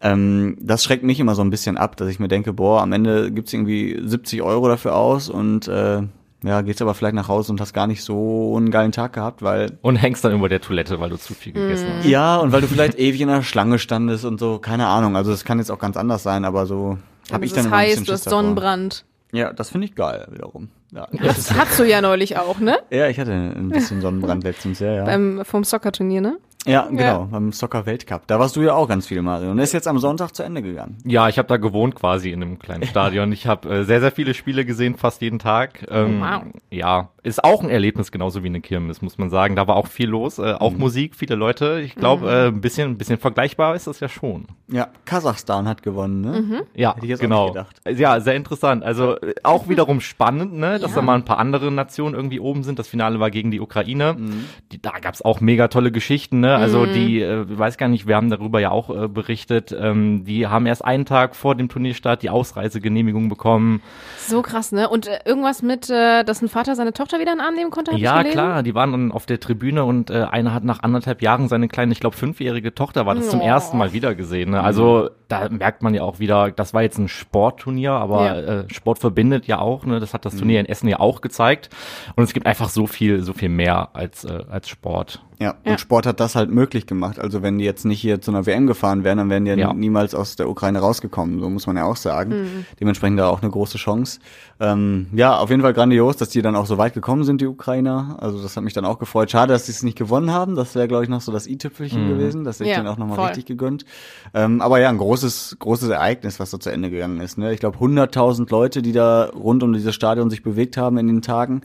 Ähm, 0.01 0.57
das 0.61 0.85
schreckt 0.85 1.05
mich 1.05 1.21
immer 1.21 1.35
so 1.35 1.43
ein 1.43 1.51
bisschen 1.51 1.77
ab, 1.79 1.97
dass 1.97 2.09
ich 2.09 2.19
mir 2.21 2.29
denke, 2.29 2.53
boah, 2.53 2.83
am 2.83 2.93
Ende 2.93 3.31
gibt's 3.33 3.53
irgendwie 3.53 3.99
70 4.05 4.43
Euro 4.43 4.69
dafür 4.69 4.95
aus 4.95 5.29
und 5.29 5.69
äh, 5.69 6.03
ja, 6.43 6.61
gehst 6.61 6.83
aber 6.83 6.95
vielleicht 6.95 7.15
nach 7.15 7.29
Hause 7.29 7.51
und 7.53 7.61
hast 7.61 7.73
gar 7.73 7.87
nicht 7.87 8.05
so 8.05 8.55
einen 8.57 8.71
geilen 8.71 8.93
Tag 8.93 9.15
gehabt, 9.15 9.43
weil 9.43 9.79
Und 9.81 9.97
hängst 9.97 10.25
dann 10.25 10.35
über 10.35 10.49
der 10.49 10.61
Toilette, 10.61 11.01
weil 11.01 11.11
du 11.11 11.17
zu 11.17 11.35
viel 11.35 11.53
gegessen 11.55 11.89
hast. 11.99 12.07
ja, 12.07 12.37
und 12.37 12.53
weil 12.53 12.61
du 12.61 12.67
vielleicht 12.67 12.99
ewig 12.99 13.21
in 13.21 13.29
der 13.29 13.43
Schlange 13.43 13.79
standest 13.79 14.25
und 14.25 14.39
so, 14.39 14.59
keine 14.59 14.87
Ahnung. 14.87 15.17
Also 15.17 15.31
das 15.31 15.45
kann 15.45 15.59
jetzt 15.59 15.71
auch 15.71 15.79
ganz 15.79 15.97
anders 15.97 16.23
sein, 16.23 16.45
aber 16.45 16.67
so 16.67 16.99
habe 17.33 17.45
ich 17.45 17.53
dann 17.53 17.61
ist 17.61 17.67
immer 17.67 17.77
ein 17.77 17.81
heiß, 17.81 17.91
bisschen 17.91 18.07
du 18.07 18.13
hast. 18.13 18.25
Sonnenbrand. 18.25 19.05
Ja, 19.33 19.53
das 19.53 19.71
finde 19.71 19.87
ich 19.87 19.95
geil 19.95 20.27
wiederum. 20.31 20.69
Ja. 20.93 21.09
Das 21.21 21.53
hast 21.53 21.79
du 21.79 21.85
ja 21.85 22.01
neulich 22.01 22.39
auch, 22.39 22.59
ne? 22.61 22.79
ja, 22.91 23.09
ich 23.09 23.19
hatte 23.19 23.33
ein 23.33 23.71
bisschen 23.71 24.01
Sonnenbrand 24.01 24.45
letztens, 24.45 24.79
ja, 24.79 24.93
ja. 24.93 25.05
Beim, 25.05 25.43
vom 25.45 25.65
Soccer-Turnier, 25.65 26.21
ne? 26.21 26.39
Ja, 26.67 26.89
genau, 26.91 27.29
beim 27.31 27.53
Soccer 27.53 27.87
Weltcup. 27.87 28.27
Da 28.27 28.39
warst 28.39 28.57
du 28.57 28.63
ja 28.63 28.75
auch 28.75 28.89
ganz 28.89 29.07
viel, 29.07 29.23
Mario. 29.23 29.51
Und 29.51 29.59
ist 29.59 29.73
jetzt 29.73 29.89
am 29.89 29.99
Sonntag 29.99 30.33
zu 30.35 30.43
Ende 30.43 30.63
gegangen. 30.63 30.99
Ja, 31.05 31.29
ich 31.29 31.39
habe 31.39 31.49
da 31.49 31.57
gewohnt 31.57 31.95
quasi 31.95 32.31
in 32.31 32.43
einem 32.43 32.59
kleinen 32.59 32.83
Stadion. 32.87 33.33
Ich 33.33 33.47
habe 33.47 33.69
äh, 33.69 33.85
sehr, 33.85 34.01
sehr 34.01 34.13
viele 34.13 34.35
Spiele 34.35 34.65
gesehen, 34.65 34.97
fast 34.97 35.23
jeden 35.23 35.39
Tag. 35.39 35.87
Ähm, 35.91 36.21
Wow. 36.21 36.43
Ja, 36.71 37.09
ist 37.23 37.43
auch 37.45 37.63
ein 37.63 37.71
Erlebnis, 37.71 38.11
genauso 38.13 38.43
wie 38.43 38.49
eine 38.49 38.61
Kirmes, 38.61 39.03
muss 39.03 39.19
man 39.19 39.31
sagen. 39.31 39.57
Da 39.57 39.67
war 39.67 39.77
auch 39.77 39.87
viel 39.89 40.09
los, 40.09 40.39
äh, 40.39 40.53
auch 40.55 40.73
Musik, 40.73 41.15
viele 41.17 41.35
Leute. 41.35 41.81
Ich 41.81 41.95
glaube, 41.95 42.31
äh, 42.31 42.47
ein 42.49 42.61
bisschen, 42.61 42.91
ein 42.93 42.99
bisschen 42.99 43.19
vergleichbar 43.19 43.75
ist 43.75 43.87
das 43.87 44.01
ja 44.01 44.09
schon. 44.09 44.47
Ja, 44.69 44.89
Kasachstan 45.05 45.67
hat 45.69 45.83
gewonnen, 45.83 46.21
ne? 46.21 46.63
Ja, 46.75 46.95
Hätte 46.95 47.07
ich 47.07 47.11
jetzt 47.11 47.19
auch 47.21 47.23
genau. 47.23 47.45
nicht 47.47 47.55
gedacht. 47.55 47.99
Ja, 47.99 48.21
sehr 48.21 48.35
interessant. 48.35 48.83
Also 48.85 49.17
äh, 49.21 49.35
auch 49.43 49.69
wiederum 49.69 50.01
spannend, 50.01 50.55
ne, 50.55 50.79
dass 50.79 50.91
Ja. 50.91 50.97
da 50.97 51.03
mal 51.03 51.15
ein 51.15 51.25
paar 51.25 51.39
andere 51.39 51.71
Nationen 51.71 52.15
irgendwie 52.15 52.41
oben 52.41 52.63
sind. 52.63 52.79
Das 52.79 52.89
Finale 52.89 53.19
war 53.21 53.31
gegen 53.31 53.51
die 53.51 53.61
Ukraine. 53.61 54.15
Mhm. 54.19 54.45
Die, 54.73 54.81
da 54.81 54.93
gab's 55.01 55.23
auch 55.23 55.41
mega 55.41 55.69
tolle 55.69 55.91
Geschichten, 55.93 56.41
ne? 56.41 56.56
Also 56.61 56.87
die, 56.87 57.21
äh, 57.23 57.43
ich 57.51 57.59
weiß 57.59 57.79
gar 57.79 57.89
nicht, 57.89 58.07
wir 58.07 58.17
haben 58.17 58.31
darüber 58.31 58.61
ja 58.61 58.71
auch 58.71 58.91
äh, 58.91 59.09
berichtet. 59.09 59.75
Ähm, 59.79 60.25
die 60.25 60.47
haben 60.47 60.67
erst 60.67 60.85
einen 60.85 61.05
Tag 61.05 61.37
vor 61.37 61.55
dem 61.55 61.69
Turnierstart 61.69 62.23
die 62.23 62.31
Ausreisegenehmigung 62.31 63.29
bekommen. 63.29 63.83
So 64.27 64.43
krass, 64.43 64.73
ne? 64.73 64.89
Und 64.89 65.07
äh, 65.07 65.19
irgendwas 65.25 65.63
mit, 65.63 65.89
äh, 65.91 66.25
dass 66.25 66.43
ein 66.43 66.49
Vater 66.49 66.75
seine 66.75 66.93
Tochter 66.93 67.19
wieder 67.21 67.33
in 67.33 67.39
den 67.39 67.45
Arm 67.47 67.55
nehmen 67.55 67.71
konnte, 67.71 67.95
Ja, 67.97 68.23
klar, 68.25 68.63
die 68.63 68.75
waren 68.75 68.93
dann 68.93 69.13
auf 69.13 69.27
der 69.27 69.41
Tribüne 69.41 69.85
und 69.85 70.11
äh, 70.11 70.25
einer 70.31 70.53
hat 70.53 70.65
nach 70.65 70.83
anderthalb 70.83 71.23
Jahren 71.23 71.49
seine 71.49 71.69
kleine, 71.69 71.93
ich 71.93 72.01
glaube, 72.01 72.17
fünfjährige 72.17 72.75
Tochter 72.75 73.07
war 73.07 73.15
das 73.15 73.31
zum 73.31 73.41
Oh. 73.41 73.45
ersten 73.47 73.79
Mal 73.79 73.93
wieder 73.93 74.15
gesehen. 74.15 74.51
Ne? 74.51 74.63
Also 74.63 75.11
da 75.29 75.49
merkt 75.49 75.83
man 75.83 75.95
ja 75.95 76.03
auch 76.03 76.19
wieder, 76.19 76.51
das 76.51 76.73
war 76.75 76.83
jetzt 76.83 76.99
ein 76.99 77.09
Sportturnier, 77.09 77.93
aber 77.93 78.25
Ja. 78.27 78.37
äh, 78.61 78.65
Sport 78.73 78.99
verbindet 78.99 79.47
ja 79.47 79.59
auch. 79.59 79.85
Ne? 79.87 80.01
Das 80.01 80.15
hat 80.15 80.25
das 80.25 80.37
Turnier 80.37 80.61
in 80.61 80.67
Essen 80.67 80.89
ja 80.89 81.01
auch 81.01 81.21
gezeigt. 81.21 81.71
Und 82.15 82.25
es 82.25 82.33
gibt 82.33 82.47
einfach 82.47 82.69
so 82.69 82.87
viel, 82.87 83.23
so 83.23 83.33
viel 83.33 83.49
mehr 83.49 83.91
als 83.95 84.25
äh, 84.25 84.45
als 84.49 84.69
Sport. 84.69 85.23
Ja, 85.39 85.55
Ja. 85.65 85.73
und 85.73 85.81
Sport 85.81 86.07
hat 86.07 86.19
das 86.21 86.35
halt 86.35 86.51
möglich 86.51 86.87
gemacht. 86.87 87.19
Also 87.19 87.43
wenn 87.43 87.59
die 87.59 87.65
jetzt 87.65 87.85
nicht 87.85 88.01
hier 88.01 88.21
zu 88.21 88.31
einer 88.31 88.47
WM 88.47 88.67
gefahren 88.67 89.05
wären, 89.05 89.19
dann 89.19 89.29
wären 89.31 89.45
die 89.45 89.51
ja, 89.51 89.73
niemals 89.73 90.15
aus 90.15 90.37
der 90.37 90.49
Ukraine 90.49 90.79
rausgekommen. 90.79 91.41
So 91.41 91.51
muss 91.51 91.67
man 91.67 91.77
ja 91.77 91.85
auch 91.85 91.97
sagen. 91.97 92.31
Mhm. 92.43 92.67
Dementsprechend 92.81 93.19
da 93.19 93.29
auch 93.29 93.43
eine 93.43 93.51
große 93.51 93.77
Chance. 93.77 94.21
Ähm, 94.61 95.09
ja, 95.13 95.37
auf 95.37 95.51
jeden 95.51 95.61
Fall 95.63 95.75
grandios, 95.75 96.17
dass 96.17 96.31
die 96.31 96.41
dann 96.41 96.57
auch 96.57 96.65
so 96.67 96.79
weit 96.79 96.95
gekommen 96.95 97.25
sind, 97.25 97.41
die 97.43 97.47
Ukrainer. 97.47 98.17
Also 98.21 98.43
das 98.43 98.57
hat 98.57 98.65
mich 98.65 98.73
dann 98.73 98.87
auch 98.87 98.99
gefreut. 98.99 99.31
Schade, 99.31 99.53
dass 99.53 99.67
sie 99.67 99.73
es 99.73 99.83
nicht 99.83 99.99
gewonnen 99.99 100.33
haben. 100.33 100.55
Das 100.55 100.75
wäre, 100.75 100.89
glaube 100.89 101.05
ich, 101.05 101.11
noch 101.11 101.21
so 101.21 101.33
das 101.33 101.47
i-Tüpfelchen 101.47 102.09
gewesen. 102.09 102.45
Das 102.45 102.57
hätte 102.59 102.71
ich 102.71 102.77
Ja, 102.77 102.83
dann 102.83 102.91
auch 102.93 102.97
nochmal 102.97 103.27
richtig 103.27 103.45
gegönnt. 103.47 103.85
Ähm, 104.33 104.63
aber 104.63 104.81
ja, 104.81 104.89
ein 104.89 104.99
großes, 104.99 105.57
großes 105.59 105.89
Ereignis, 105.91 106.41
was 106.41 106.51
so 106.51 106.57
zu 106.59 106.71
Ende 106.71 106.89
gegangen 106.91 107.21
ist. 107.21 107.37
Ne? 107.37 107.53
Ich 107.53 107.61
glaube, 107.61 107.79
100.000 107.79 108.51
Leute, 108.51 108.81
die 108.81 108.93
da 108.93 109.25
rund 109.27 109.63
um 109.63 109.73
dieses 109.75 109.95
Stadion 109.95 110.31
sich 110.31 110.43
bewegt 110.43 110.77
haben 110.79 110.97
in 110.97 111.07
den 111.09 111.21
Tagen. 111.23 111.61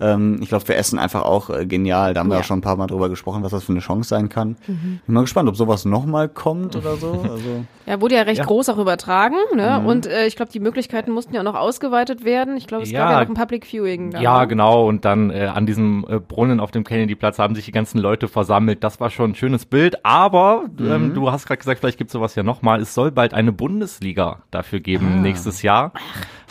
Ähm, 0.00 0.38
ich 0.42 0.48
glaube, 0.48 0.64
für 0.64 0.74
Essen 0.74 0.98
einfach 0.98 1.22
auch 1.22 1.50
äh, 1.50 1.66
genial. 1.66 2.14
Da 2.14 2.20
haben 2.20 2.28
wir 2.28 2.34
Ja. 2.34 2.40
auch 2.40 2.44
schon 2.44 2.58
ein 2.58 2.62
paar 2.62 2.76
Mal 2.76 2.86
drüber 2.86 3.08
gesprochen, 3.08 3.42
was 3.42 3.52
das 3.52 3.64
für 3.64 3.72
eine 3.72 3.80
Chance 3.80 4.08
sein 4.08 4.28
kann. 4.28 4.56
Bin 4.66 5.00
mal 5.06 5.20
gespannt, 5.22 5.48
ob 5.48 5.56
sowas 5.56 5.84
nochmal 5.84 6.28
kommt 6.28 6.74
oder 6.76 6.96
so. 6.96 7.12
Also, 7.12 7.64
Ja, 7.86 8.00
wurde 8.00 8.14
ja 8.16 8.22
recht 8.22 8.38
Ja. 8.38 8.44
groß 8.44 8.70
auch 8.70 8.78
übertragen, 8.78 9.36
ne? 9.54 9.78
Mhm. 9.80 9.86
Und 9.86 10.06
äh, 10.06 10.26
ich 10.26 10.36
glaube, 10.36 10.50
die 10.50 10.58
Möglichkeiten 10.60 11.10
mussten 11.12 11.34
ja 11.34 11.40
auch 11.40 11.44
noch 11.44 11.54
ausgeweitet 11.54 12.24
werden. 12.24 12.56
Ich 12.56 12.66
glaube, 12.66 12.82
es 12.84 12.90
gab 12.92 12.98
Ja. 13.10 13.12
ja 13.12 13.20
noch 13.20 13.28
ein 13.28 13.34
Public 13.34 13.66
Viewing. 13.66 14.10
Da, 14.10 14.20
Ja, 14.20 14.40
ne? 14.40 14.48
genau. 14.48 14.88
Und 14.88 15.04
dann 15.04 15.30
äh, 15.30 15.46
an 15.46 15.66
diesem 15.66 16.04
äh, 16.08 16.18
Brunnen 16.18 16.60
auf 16.60 16.70
dem 16.70 16.82
Kennedy-Platz 16.84 17.38
haben 17.38 17.54
sich 17.54 17.64
die 17.66 17.72
ganzen 17.72 17.98
Leute 17.98 18.26
versammelt. 18.26 18.82
Das 18.82 19.00
war 19.00 19.10
schon 19.10 19.30
ein 19.32 19.34
schönes 19.34 19.64
Bild. 19.66 20.04
Aber 20.04 20.64
ähm, 20.80 21.14
du 21.14 21.30
hast 21.30 21.46
gerade 21.46 21.58
gesagt, 21.58 21.80
vielleicht 21.80 21.98
gibt 21.98 22.08
es 22.08 22.12
sowas 22.12 22.34
ja 22.34 22.42
nochmal. 22.42 22.80
Es 22.80 22.94
soll 22.94 23.10
bald 23.10 23.34
eine 23.34 23.52
Bundesliga 23.52 24.38
dafür 24.50 24.80
geben 24.80 25.22
nächstes 25.22 25.62
Jahr. 25.62 25.92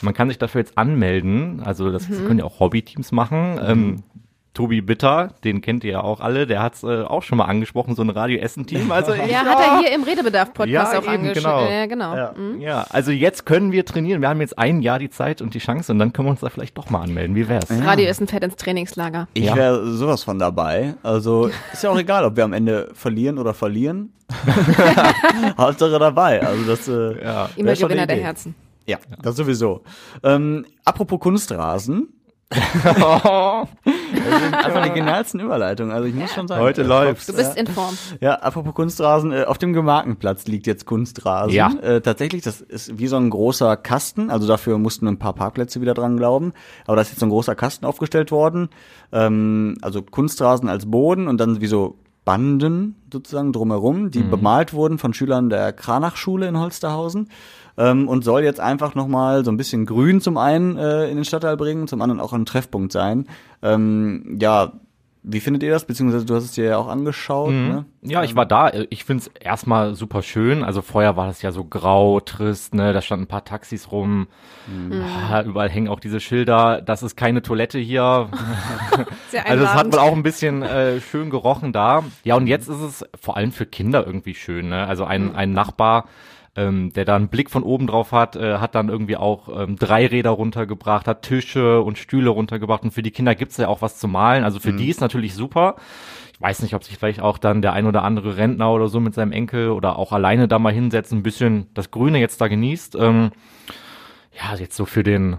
Man 0.01 0.13
kann 0.13 0.29
sich 0.29 0.37
dafür 0.37 0.61
jetzt 0.61 0.77
anmelden. 0.77 1.61
Also 1.63 1.91
das 1.91 2.09
mhm. 2.09 2.27
können 2.27 2.39
ja 2.39 2.45
auch 2.45 2.59
Hobbyteams 2.59 3.11
machen. 3.11 3.59
Ähm, 3.63 4.03
Tobi 4.53 4.81
Bitter, 4.81 5.29
den 5.43 5.61
kennt 5.61 5.83
ihr 5.83 5.93
ja 5.93 6.01
auch 6.01 6.19
alle, 6.19 6.45
der 6.45 6.61
hat 6.61 6.75
es 6.75 6.83
äh, 6.83 7.01
auch 7.01 7.23
schon 7.23 7.39
mal 7.39 7.45
angesprochen, 7.45 7.95
so 7.95 8.03
ein 8.03 8.11
Radio 8.11 8.39
Essen 8.39 8.67
Team. 8.67 8.91
Also 8.91 9.13
ja, 9.13 9.45
hat 9.45 9.59
er 9.59 9.79
hier 9.79 9.91
im 9.91 10.03
Redebedarf 10.03 10.53
Podcast 10.53 10.93
ja, 10.93 10.99
auch 10.99 11.07
angesprochen. 11.07 11.67
Genau. 11.67 11.71
Ja, 11.71 11.85
genau. 11.87 12.15
Ja. 12.15 12.33
Mhm. 12.37 12.61
ja, 12.61 12.85
also 12.89 13.11
jetzt 13.11 13.47
können 13.47 13.71
wir 13.71 13.83
trainieren. 13.83 14.21
Wir 14.21 14.29
haben 14.29 14.41
jetzt 14.41 14.59
ein 14.59 14.83
Jahr 14.83 14.99
die 14.99 15.09
Zeit 15.09 15.41
und 15.41 15.55
die 15.55 15.59
Chance 15.59 15.91
und 15.91 15.97
dann 15.97 16.13
können 16.13 16.27
wir 16.27 16.31
uns 16.31 16.41
da 16.41 16.49
vielleicht 16.49 16.77
doch 16.77 16.91
mal 16.91 17.01
anmelden. 17.01 17.35
Wie 17.35 17.49
wär's? 17.49 17.69
Ja. 17.69 17.79
Radio 17.79 18.05
Essen 18.05 18.27
fährt 18.27 18.43
ins 18.43 18.55
Trainingslager. 18.55 19.27
Ich 19.33 19.45
ja. 19.45 19.55
wäre 19.55 19.87
sowas 19.87 20.23
von 20.23 20.37
dabei. 20.37 20.93
Also 21.01 21.49
ist 21.71 21.83
ja 21.83 21.89
auch 21.89 21.97
egal, 21.97 22.23
ob 22.23 22.35
wir 22.35 22.43
am 22.43 22.53
Ende 22.53 22.91
verlieren 22.93 23.39
oder 23.39 23.55
verlieren. 23.55 24.13
Hauptsache 25.57 25.97
dabei. 25.97 26.45
Also 26.45 26.63
das 26.65 26.87
äh, 26.87 27.23
ja. 27.23 27.49
immer 27.55 27.73
Gewinner 27.73 28.05
der 28.05 28.17
Herzen. 28.17 28.53
Ja, 28.85 28.97
das 29.21 29.35
sowieso. 29.35 29.83
Ähm, 30.23 30.65
apropos 30.83 31.19
Kunstrasen, 31.19 32.09
das 32.49 34.41
sind 34.41 34.53
einfach 34.53 34.83
die 34.83 34.91
genialsten 34.91 35.39
Überleitungen. 35.39 35.91
Also 35.91 36.07
ich 36.07 36.13
muss 36.13 36.31
schon 36.31 36.47
sagen. 36.47 36.61
Heute 36.61 36.83
läuft. 36.83 37.27
Du 37.27 37.33
bist 37.33 37.57
in 37.57 37.67
Form. 37.67 37.97
Ja, 38.19 38.35
apropos 38.35 38.73
Kunstrasen, 38.73 39.31
äh, 39.31 39.43
auf 39.45 39.57
dem 39.57 39.73
Gemarkenplatz 39.73 40.45
liegt 40.45 40.67
jetzt 40.67 40.85
Kunstrasen. 40.85 41.53
Ja. 41.53 41.71
Äh, 41.81 42.01
tatsächlich, 42.01 42.43
das 42.43 42.61
ist 42.61 42.99
wie 42.99 43.07
so 43.07 43.17
ein 43.17 43.29
großer 43.29 43.77
Kasten. 43.77 44.29
Also 44.29 44.47
dafür 44.47 44.77
mussten 44.77 45.07
ein 45.07 45.19
paar 45.19 45.33
Parkplätze 45.33 45.81
wieder 45.81 45.93
dran 45.93 46.17
glauben. 46.17 46.53
Aber 46.85 46.95
da 46.95 47.01
ist 47.01 47.09
jetzt 47.09 47.19
so 47.19 47.25
ein 47.25 47.29
großer 47.29 47.55
Kasten 47.55 47.85
aufgestellt 47.85 48.31
worden. 48.31 48.69
Ähm, 49.11 49.77
also 49.81 50.01
Kunstrasen 50.01 50.69
als 50.69 50.85
Boden 50.85 51.27
und 51.27 51.39
dann 51.39 51.61
wie 51.61 51.67
so 51.67 51.97
Banden 52.25 52.95
sozusagen 53.11 53.51
drumherum, 53.51 54.09
die 54.09 54.23
mhm. 54.23 54.29
bemalt 54.29 54.73
wurden 54.73 54.97
von 54.97 55.13
Schülern 55.13 55.49
der 55.49 55.73
Kranachschule 55.73 56.47
in 56.47 56.57
Holsterhausen 56.57 57.29
ähm, 57.77 58.07
und 58.07 58.23
soll 58.23 58.43
jetzt 58.43 58.59
einfach 58.59 58.95
nochmal 58.95 59.43
so 59.45 59.51
ein 59.51 59.57
bisschen 59.57 59.85
Grün 59.85 60.21
zum 60.21 60.37
einen 60.37 60.77
äh, 60.77 61.09
in 61.09 61.15
den 61.15 61.25
Stadtteil 61.25 61.57
bringen, 61.57 61.87
zum 61.87 62.01
anderen 62.01 62.21
auch 62.21 62.33
ein 62.33 62.45
Treffpunkt 62.45 62.91
sein. 62.91 63.27
Ähm, 63.61 64.37
ja, 64.39 64.73
wie 65.25 65.39
findet 65.39 65.63
ihr 65.63 65.71
das? 65.71 65.85
Beziehungsweise 65.85 66.25
du 66.25 66.35
hast 66.35 66.43
es 66.43 66.51
dir 66.51 66.65
ja 66.65 66.77
auch 66.77 66.89
angeschaut. 66.89 67.51
Mhm. 67.51 67.67
Ne? 67.69 67.85
Ja, 68.01 68.23
ich 68.23 68.35
war 68.35 68.45
da. 68.45 68.71
Ich 68.89 69.05
find's 69.05 69.31
erstmal 69.39 69.95
super 69.95 70.21
schön. 70.21 70.63
Also 70.63 70.81
vorher 70.81 71.15
war 71.15 71.27
das 71.27 71.41
ja 71.41 71.53
so 71.53 71.63
grau, 71.63 72.19
trist, 72.19 72.75
ne? 72.75 72.91
Da 72.91 73.01
standen 73.01 73.23
ein 73.23 73.27
paar 73.27 73.45
Taxis 73.45 73.91
rum. 73.91 74.27
Mhm. 74.67 75.01
Ah, 75.31 75.41
überall 75.43 75.69
hängen 75.69 75.87
auch 75.87 76.01
diese 76.01 76.19
Schilder. 76.19 76.81
Das 76.81 77.03
ist 77.03 77.15
keine 77.15 77.41
Toilette 77.41 77.79
hier. 77.79 78.29
Also 79.45 79.63
es 79.63 79.73
hat 79.73 79.91
wohl 79.91 79.97
auch 79.97 80.13
ein 80.13 80.21
bisschen 80.21 80.61
äh, 80.61 81.01
schön 81.01 81.31
gerochen 81.31 81.73
da. 81.73 82.03
Ja, 82.23 82.35
und 82.35 82.45
jetzt 82.45 82.69
ist 82.69 82.81
es 82.81 83.05
vor 83.19 83.35
allem 83.35 83.51
für 83.51 83.65
Kinder 83.65 84.05
irgendwie 84.05 84.35
schön. 84.35 84.69
Ne? 84.69 84.85
Also 84.85 85.05
ein, 85.05 85.29
mhm. 85.29 85.35
ein 85.35 85.53
Nachbar 85.53 86.05
ähm, 86.55 86.93
der 86.93 87.05
da 87.05 87.15
einen 87.15 87.29
Blick 87.29 87.49
von 87.49 87.63
oben 87.63 87.87
drauf 87.87 88.11
hat, 88.11 88.35
äh, 88.35 88.57
hat 88.57 88.75
dann 88.75 88.89
irgendwie 88.89 89.17
auch 89.17 89.49
ähm, 89.49 89.75
drei 89.75 90.05
Räder 90.05 90.29
runtergebracht, 90.31 91.07
hat 91.07 91.23
Tische 91.23 91.81
und 91.81 91.97
Stühle 91.97 92.29
runtergebracht 92.29 92.83
und 92.83 92.91
für 92.91 93.01
die 93.01 93.11
Kinder 93.11 93.33
gibt's 93.33 93.57
ja 93.57 93.67
auch 93.67 93.81
was 93.81 93.97
zu 93.97 94.07
malen. 94.07 94.43
Also 94.43 94.59
für 94.59 94.71
mhm. 94.71 94.77
die 94.77 94.89
ist 94.89 95.01
natürlich 95.01 95.33
super. 95.33 95.75
Ich 96.33 96.41
weiß 96.41 96.61
nicht, 96.61 96.75
ob 96.75 96.83
sich 96.83 96.97
vielleicht 96.97 97.21
auch 97.21 97.37
dann 97.37 97.61
der 97.61 97.73
ein 97.73 97.87
oder 97.87 98.03
andere 98.03 98.37
Rentner 98.37 98.71
oder 98.71 98.87
so 98.87 98.99
mit 98.99 99.15
seinem 99.15 99.31
Enkel 99.31 99.69
oder 99.69 99.97
auch 99.97 100.11
alleine 100.11 100.47
da 100.47 100.59
mal 100.59 100.73
hinsetzt, 100.73 101.11
ein 101.11 101.23
bisschen 101.23 101.67
das 101.73 101.89
Grüne 101.89 102.19
jetzt 102.19 102.39
da 102.39 102.47
genießt. 102.47 102.95
Ähm, 102.95 103.31
ja, 104.31 104.55
jetzt 104.55 104.75
so 104.75 104.85
für 104.85 105.03
den 105.03 105.37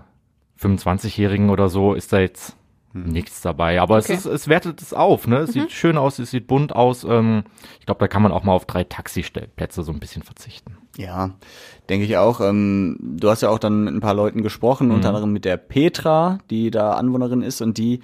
25-Jährigen 0.60 1.50
oder 1.50 1.68
so 1.68 1.94
ist 1.94 2.12
da 2.12 2.18
jetzt 2.18 2.56
hm. 2.92 3.04
nichts 3.04 3.40
dabei. 3.40 3.80
Aber 3.80 3.98
okay. 3.98 4.14
es, 4.14 4.24
ist, 4.24 4.32
es 4.32 4.48
wertet 4.48 4.82
es 4.82 4.92
auf, 4.92 5.28
ne? 5.28 5.38
Es 5.38 5.54
mhm. 5.54 5.60
sieht 5.60 5.72
schön 5.72 5.96
aus, 5.96 6.18
es 6.18 6.30
sieht 6.30 6.48
bunt 6.48 6.74
aus. 6.74 7.04
Ähm, 7.04 7.44
ich 7.78 7.86
glaube, 7.86 8.00
da 8.00 8.08
kann 8.08 8.22
man 8.22 8.32
auch 8.32 8.42
mal 8.42 8.52
auf 8.52 8.64
drei 8.64 8.82
Taxistellplätze 8.82 9.84
so 9.84 9.92
ein 9.92 10.00
bisschen 10.00 10.22
verzichten. 10.22 10.78
Ja, 10.96 11.30
denke 11.88 12.06
ich 12.06 12.16
auch. 12.16 12.40
Ähm, 12.40 12.96
du 13.00 13.30
hast 13.30 13.42
ja 13.42 13.50
auch 13.50 13.58
dann 13.58 13.84
mit 13.84 13.94
ein 13.94 14.00
paar 14.00 14.14
Leuten 14.14 14.42
gesprochen, 14.42 14.88
mhm. 14.88 14.94
unter 14.94 15.08
anderem 15.08 15.32
mit 15.32 15.44
der 15.44 15.56
Petra, 15.56 16.38
die 16.50 16.70
da 16.70 16.92
Anwohnerin 16.92 17.42
ist 17.42 17.60
und 17.60 17.78
die 17.78 18.00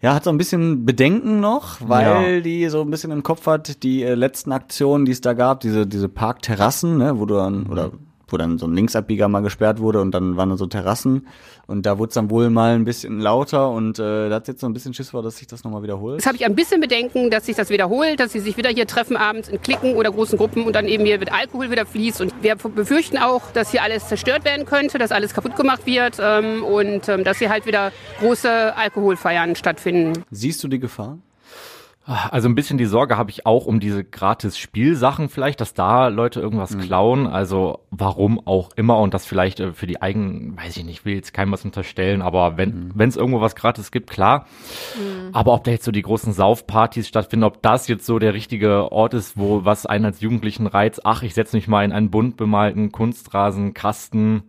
ja, 0.00 0.14
hat 0.14 0.24
so 0.24 0.30
ein 0.30 0.36
bisschen 0.36 0.84
Bedenken 0.84 1.40
noch, 1.40 1.78
weil 1.80 2.34
ja. 2.34 2.40
die 2.40 2.68
so 2.68 2.82
ein 2.82 2.90
bisschen 2.90 3.10
im 3.10 3.22
Kopf 3.22 3.46
hat, 3.46 3.82
die 3.82 4.02
äh, 4.02 4.14
letzten 4.14 4.52
Aktionen, 4.52 5.06
die 5.06 5.12
es 5.12 5.22
da 5.22 5.32
gab, 5.32 5.60
diese, 5.60 5.86
diese 5.86 6.10
Parkterrassen, 6.10 6.98
ne, 6.98 7.18
wo 7.18 7.24
du 7.24 7.36
dann, 7.36 7.64
mhm. 7.64 7.70
oder 7.70 7.92
wo 8.28 8.36
dann 8.36 8.58
so 8.58 8.66
ein 8.66 8.74
Linksabbieger 8.74 9.28
mal 9.28 9.40
gesperrt 9.40 9.80
wurde 9.80 10.00
und 10.00 10.12
dann 10.12 10.36
waren 10.36 10.50
da 10.50 10.56
so 10.56 10.66
Terrassen 10.66 11.26
und 11.66 11.86
da 11.86 11.98
wurde 11.98 12.08
es 12.08 12.14
dann 12.14 12.30
wohl 12.30 12.50
mal 12.50 12.74
ein 12.74 12.84
bisschen 12.84 13.20
lauter 13.20 13.70
und 13.70 13.98
äh, 13.98 14.28
da 14.28 14.36
hat 14.36 14.48
jetzt 14.48 14.60
so 14.60 14.66
ein 14.66 14.72
bisschen 14.72 14.94
Schiss 14.94 15.10
vor, 15.10 15.22
dass 15.22 15.38
sich 15.38 15.46
das 15.46 15.64
nochmal 15.64 15.82
wiederholt. 15.82 16.16
Jetzt 16.16 16.26
habe 16.26 16.36
ich 16.36 16.44
ein 16.44 16.54
bisschen 16.54 16.80
Bedenken, 16.80 17.30
dass 17.30 17.46
sich 17.46 17.56
das 17.56 17.70
wiederholt, 17.70 18.20
dass 18.20 18.32
sie 18.32 18.40
sich 18.40 18.56
wieder 18.56 18.70
hier 18.70 18.86
treffen 18.86 19.16
abends 19.16 19.48
in 19.48 19.60
Klicken 19.60 19.94
oder 19.94 20.10
großen 20.10 20.38
Gruppen 20.38 20.64
und 20.64 20.74
dann 20.74 20.86
eben 20.86 21.04
hier 21.04 21.18
mit 21.18 21.32
Alkohol 21.32 21.70
wieder 21.70 21.86
fließt 21.86 22.20
und 22.20 22.32
wir 22.42 22.56
befürchten 22.56 23.18
auch, 23.18 23.50
dass 23.52 23.70
hier 23.70 23.82
alles 23.82 24.08
zerstört 24.08 24.44
werden 24.44 24.66
könnte, 24.66 24.98
dass 24.98 25.12
alles 25.12 25.34
kaputt 25.34 25.56
gemacht 25.56 25.86
wird 25.86 26.18
ähm, 26.20 26.64
und 26.64 27.08
ähm, 27.08 27.24
dass 27.24 27.38
hier 27.38 27.50
halt 27.50 27.66
wieder 27.66 27.92
große 28.20 28.76
Alkoholfeiern 28.76 29.56
stattfinden. 29.56 30.24
Siehst 30.30 30.62
du 30.62 30.68
die 30.68 30.78
Gefahr? 30.78 31.18
Also 32.06 32.50
ein 32.50 32.54
bisschen 32.54 32.76
die 32.76 32.84
Sorge 32.84 33.16
habe 33.16 33.30
ich 33.30 33.46
auch 33.46 33.64
um 33.64 33.80
diese 33.80 34.04
gratis 34.04 34.58
Spielsachen 34.58 35.30
vielleicht, 35.30 35.62
dass 35.62 35.72
da 35.72 36.08
Leute 36.08 36.38
irgendwas 36.38 36.76
mhm. 36.76 36.80
klauen. 36.80 37.26
Also 37.26 37.80
warum 37.90 38.46
auch 38.46 38.70
immer 38.76 38.98
und 38.98 39.14
das 39.14 39.24
vielleicht 39.24 39.60
äh, 39.60 39.72
für 39.72 39.86
die 39.86 40.02
eigenen, 40.02 40.54
weiß 40.56 40.76
ich 40.76 40.84
nicht, 40.84 41.06
will 41.06 41.14
jetzt 41.14 41.32
keinem 41.32 41.52
was 41.52 41.64
unterstellen, 41.64 42.20
aber 42.20 42.58
wenn 42.58 42.92
mhm. 42.94 43.00
es 43.00 43.16
irgendwo 43.16 43.40
was 43.40 43.56
gratis 43.56 43.90
gibt, 43.90 44.10
klar. 44.10 44.46
Mhm. 44.96 45.30
Aber 45.32 45.54
ob 45.54 45.64
da 45.64 45.70
jetzt 45.70 45.86
so 45.86 45.92
die 45.92 46.02
großen 46.02 46.34
Saufpartys 46.34 47.08
stattfinden, 47.08 47.44
ob 47.44 47.62
das 47.62 47.88
jetzt 47.88 48.04
so 48.04 48.18
der 48.18 48.34
richtige 48.34 48.92
Ort 48.92 49.14
ist, 49.14 49.38
wo 49.38 49.64
was 49.64 49.86
einen 49.86 50.04
als 50.04 50.20
Jugendlichen 50.20 50.66
reizt, 50.66 51.06
ach, 51.06 51.22
ich 51.22 51.32
setze 51.32 51.56
mich 51.56 51.68
mal 51.68 51.86
in 51.86 51.92
einen 51.92 52.10
bunt 52.10 52.36
bemalten 52.36 52.92
Kunstrasenkasten 52.92 54.42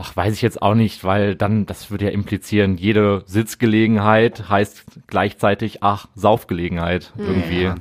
Ach, 0.00 0.16
weiß 0.16 0.32
ich 0.32 0.42
jetzt 0.42 0.62
auch 0.62 0.74
nicht, 0.74 1.04
weil 1.04 1.34
dann, 1.34 1.66
das 1.66 1.90
würde 1.90 2.06
ja 2.06 2.10
implizieren, 2.10 2.76
jede 2.76 3.22
Sitzgelegenheit 3.26 4.48
heißt 4.48 4.84
gleichzeitig, 5.06 5.82
ach, 5.82 6.06
Saufgelegenheit 6.14 7.12
irgendwie. 7.18 7.62
Ja. 7.64 7.74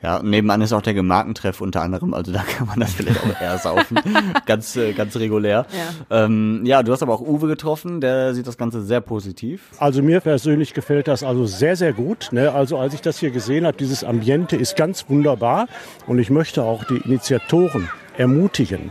Ja, 0.00 0.22
nebenan 0.22 0.60
ist 0.60 0.72
auch 0.72 0.82
der 0.82 0.94
Gemarkentreff 0.94 1.60
unter 1.60 1.82
anderem, 1.82 2.14
also 2.14 2.30
da 2.30 2.42
kann 2.56 2.68
man 2.68 2.78
das 2.78 2.94
vielleicht 2.94 3.20
auch 3.20 3.40
eher 3.40 3.58
saufen. 3.58 3.98
ganz, 4.46 4.76
äh, 4.76 4.92
ganz 4.92 5.16
regulär. 5.16 5.66
Ja. 6.08 6.24
Ähm, 6.24 6.62
ja, 6.64 6.84
du 6.84 6.92
hast 6.92 7.02
aber 7.02 7.14
auch 7.14 7.20
Uwe 7.20 7.48
getroffen, 7.48 8.00
der 8.00 8.32
sieht 8.32 8.46
das 8.46 8.56
Ganze 8.56 8.82
sehr 8.82 9.00
positiv. 9.00 9.70
Also 9.78 10.02
mir 10.02 10.20
persönlich 10.20 10.72
gefällt 10.72 11.08
das 11.08 11.24
also 11.24 11.46
sehr, 11.46 11.74
sehr 11.74 11.92
gut. 11.92 12.28
Ne? 12.30 12.52
Also 12.52 12.78
als 12.78 12.94
ich 12.94 13.00
das 13.00 13.18
hier 13.18 13.32
gesehen 13.32 13.66
habe, 13.66 13.76
dieses 13.76 14.04
Ambiente 14.04 14.56
ist 14.56 14.76
ganz 14.76 15.08
wunderbar 15.08 15.66
und 16.06 16.20
ich 16.20 16.30
möchte 16.30 16.62
auch 16.62 16.84
die 16.84 16.98
Initiatoren 16.98 17.88
ermutigen, 18.16 18.90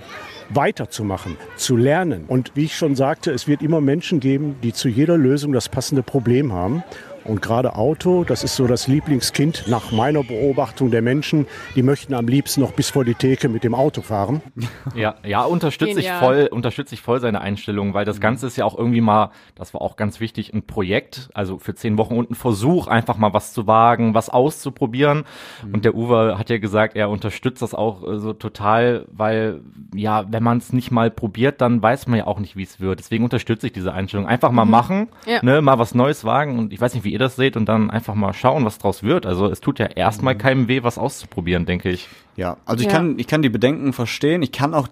weiterzumachen, 0.49 1.37
zu 1.55 1.75
lernen. 1.75 2.25
Und 2.27 2.51
wie 2.55 2.65
ich 2.65 2.75
schon 2.75 2.95
sagte, 2.95 3.31
es 3.31 3.47
wird 3.47 3.61
immer 3.61 3.81
Menschen 3.81 4.19
geben, 4.19 4.55
die 4.63 4.73
zu 4.73 4.89
jeder 4.89 5.17
Lösung 5.17 5.53
das 5.53 5.69
passende 5.69 6.03
Problem 6.03 6.53
haben. 6.53 6.83
Und 7.27 7.41
gerade 7.41 7.75
Auto, 7.75 8.23
das 8.23 8.45
ist 8.45 8.55
so 8.55 8.67
das 8.67 8.87
Lieblingskind 8.87 9.65
nach 9.67 9.91
meiner 9.91 10.23
Beobachtung 10.23 10.91
der 10.91 11.01
Menschen. 11.01 11.45
Die 11.75 11.83
möchten 11.83 12.13
am 12.13 12.25
liebsten 12.25 12.61
noch 12.61 12.71
bis 12.71 12.89
vor 12.89 13.03
die 13.03 13.15
Theke 13.15 13.49
mit 13.49 13.65
dem 13.65 13.75
Auto 13.75 14.01
fahren. 14.01 14.41
Ja, 14.95 15.15
ja, 15.23 15.43
unterstütze 15.43 15.99
ich 15.99 16.09
voll, 16.09 16.47
unterstütze 16.49 16.95
ich 16.95 17.01
voll 17.01 17.19
seine 17.19 17.41
Einstellung, 17.41 17.93
weil 17.93 18.05
das 18.05 18.19
Ganze 18.19 18.47
ist 18.47 18.55
ja 18.55 18.65
auch 18.65 18.75
irgendwie 18.75 19.01
mal, 19.01 19.31
das 19.53 19.73
war 19.73 19.81
auch 19.81 19.95
ganz 19.95 20.19
wichtig, 20.19 20.53
ein 20.53 20.65
Projekt, 20.65 21.29
also 21.33 21.59
für 21.59 21.75
zehn 21.75 21.97
Wochen 21.97 22.15
und 22.15 22.31
ein 22.31 22.35
Versuch, 22.35 22.87
einfach 22.87 23.17
mal 23.17 23.33
was 23.33 23.53
zu 23.53 23.67
wagen, 23.67 24.13
was 24.13 24.29
auszuprobieren. 24.29 25.25
Mhm. 25.63 25.73
Und 25.73 25.85
der 25.85 25.93
Uwe 25.93 26.37
hat 26.39 26.49
ja 26.49 26.57
gesagt, 26.57 26.95
er 26.95 27.09
unterstützt 27.09 27.61
das 27.61 27.75
auch 27.75 28.07
äh, 28.07 28.17
so 28.17 28.33
total, 28.33 29.05
weil 29.11 29.61
ja, 29.93 30.25
wenn 30.29 30.41
man 30.41 30.57
es 30.57 30.73
nicht 30.73 30.89
mal 30.89 31.11
probiert, 31.11 31.61
dann 31.61 31.81
weiß 31.81 32.07
man 32.07 32.19
ja 32.19 32.27
auch 32.27 32.39
nicht, 32.39 32.55
wie 32.55 32.63
es 32.63 32.79
wird. 32.79 32.99
Deswegen 32.99 33.23
unterstütze 33.23 33.67
ich 33.67 33.73
diese 33.73 33.93
Einstellung. 33.93 34.25
Einfach 34.25 34.51
mal 34.51 34.65
mhm. 34.65 34.71
machen, 34.71 35.07
ja. 35.25 35.43
ne, 35.43 35.61
mal 35.61 35.77
was 35.79 35.93
Neues 35.93 36.23
wagen 36.23 36.57
und 36.57 36.73
ich 36.73 36.81
weiß 36.81 36.93
nicht, 36.93 37.03
wie 37.03 37.13
ihr 37.17 37.19
das 37.19 37.35
seht 37.35 37.57
und 37.57 37.65
dann 37.65 37.89
einfach 37.89 38.15
mal 38.15 38.33
schauen, 38.33 38.63
was 38.65 38.77
draus 38.77 39.03
wird. 39.03 39.25
Also 39.25 39.47
es 39.47 39.59
tut 39.59 39.79
ja 39.79 39.87
erstmal 39.87 40.35
mhm. 40.35 40.39
keinem 40.39 40.67
weh, 40.67 40.83
was 40.83 40.97
auszuprobieren, 40.97 41.65
denke 41.65 41.89
ich. 41.89 42.07
Ja, 42.35 42.57
also 42.65 42.81
ich 42.81 42.87
ja. 42.87 42.93
kann, 42.93 43.19
ich 43.19 43.27
kann 43.27 43.41
die 43.41 43.49
Bedenken 43.49 43.93
verstehen. 43.93 44.41
Ich 44.41 44.51
kann 44.51 44.73
auch 44.73 44.87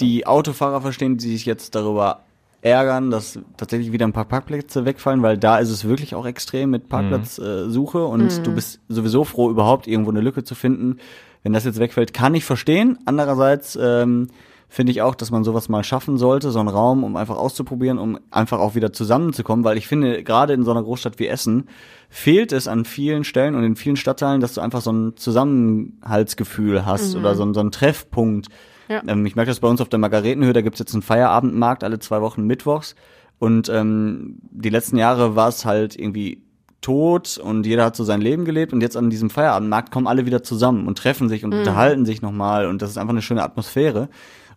die 0.00 0.26
Autofahrer 0.26 0.80
verstehen, 0.80 1.18
die 1.18 1.30
sich 1.30 1.44
jetzt 1.44 1.74
darüber 1.74 2.22
ärgern, 2.62 3.10
dass 3.10 3.38
tatsächlich 3.56 3.92
wieder 3.92 4.06
ein 4.06 4.12
paar 4.12 4.24
Parkplätze 4.24 4.84
wegfallen, 4.84 5.22
weil 5.22 5.38
da 5.38 5.58
ist 5.58 5.70
es 5.70 5.86
wirklich 5.86 6.14
auch 6.14 6.26
extrem 6.26 6.70
mit 6.70 6.88
Parkplatzsuche 6.88 7.98
mhm. 7.98 8.04
äh, 8.04 8.06
und 8.06 8.38
mhm. 8.38 8.42
du 8.42 8.54
bist 8.54 8.80
sowieso 8.88 9.24
froh, 9.24 9.50
überhaupt 9.50 9.86
irgendwo 9.86 10.10
eine 10.10 10.20
Lücke 10.20 10.44
zu 10.44 10.54
finden. 10.54 10.98
Wenn 11.42 11.52
das 11.52 11.64
jetzt 11.64 11.78
wegfällt, 11.78 12.12
kann 12.12 12.34
ich 12.34 12.44
verstehen. 12.44 12.98
Andererseits 13.06 13.78
ähm, 13.80 14.28
finde 14.70 14.92
ich 14.92 15.02
auch, 15.02 15.16
dass 15.16 15.32
man 15.32 15.42
sowas 15.42 15.68
mal 15.68 15.82
schaffen 15.82 16.16
sollte, 16.16 16.52
so 16.52 16.60
einen 16.60 16.68
Raum, 16.68 17.02
um 17.02 17.16
einfach 17.16 17.36
auszuprobieren, 17.36 17.98
um 17.98 18.20
einfach 18.30 18.60
auch 18.60 18.76
wieder 18.76 18.92
zusammenzukommen, 18.92 19.64
weil 19.64 19.76
ich 19.76 19.88
finde, 19.88 20.22
gerade 20.22 20.54
in 20.54 20.64
so 20.64 20.70
einer 20.70 20.84
Großstadt 20.84 21.18
wie 21.18 21.26
Essen 21.26 21.68
fehlt 22.08 22.52
es 22.52 22.68
an 22.68 22.84
vielen 22.84 23.24
Stellen 23.24 23.56
und 23.56 23.64
in 23.64 23.74
vielen 23.74 23.96
Stadtteilen, 23.96 24.40
dass 24.40 24.54
du 24.54 24.60
einfach 24.60 24.80
so 24.80 24.92
ein 24.92 25.16
Zusammenhaltsgefühl 25.16 26.86
hast 26.86 27.14
mhm. 27.14 27.20
oder 27.20 27.34
so, 27.34 27.52
so 27.52 27.60
einen 27.60 27.72
Treffpunkt. 27.72 28.46
Ja. 28.88 29.02
Ähm, 29.08 29.26
ich 29.26 29.34
merke 29.34 29.50
das 29.50 29.58
bei 29.58 29.66
uns 29.66 29.80
auf 29.80 29.88
der 29.88 29.98
Margaretenhöhe, 29.98 30.52
da 30.52 30.60
gibt's 30.60 30.78
jetzt 30.78 30.94
einen 30.94 31.02
Feierabendmarkt 31.02 31.82
alle 31.82 31.98
zwei 31.98 32.20
Wochen 32.22 32.46
mittwochs 32.46 32.94
und 33.40 33.68
ähm, 33.68 34.38
die 34.52 34.70
letzten 34.70 34.98
Jahre 34.98 35.34
war 35.34 35.48
es 35.48 35.64
halt 35.64 35.96
irgendwie 35.98 36.44
tot 36.80 37.38
und 37.38 37.66
jeder 37.66 37.84
hat 37.84 37.96
so 37.96 38.04
sein 38.04 38.20
Leben 38.20 38.44
gelebt 38.44 38.72
und 38.72 38.82
jetzt 38.82 38.96
an 38.96 39.10
diesem 39.10 39.30
Feierabendmarkt 39.30 39.90
kommen 39.90 40.06
alle 40.06 40.26
wieder 40.26 40.44
zusammen 40.44 40.86
und 40.86 40.96
treffen 40.96 41.28
sich 41.28 41.44
und 41.44 41.54
mhm. 41.54 41.58
unterhalten 41.58 42.06
sich 42.06 42.22
nochmal 42.22 42.66
und 42.66 42.82
das 42.82 42.90
ist 42.90 42.98
einfach 42.98 43.12
eine 43.12 43.22
schöne 43.22 43.42
Atmosphäre. 43.42 44.08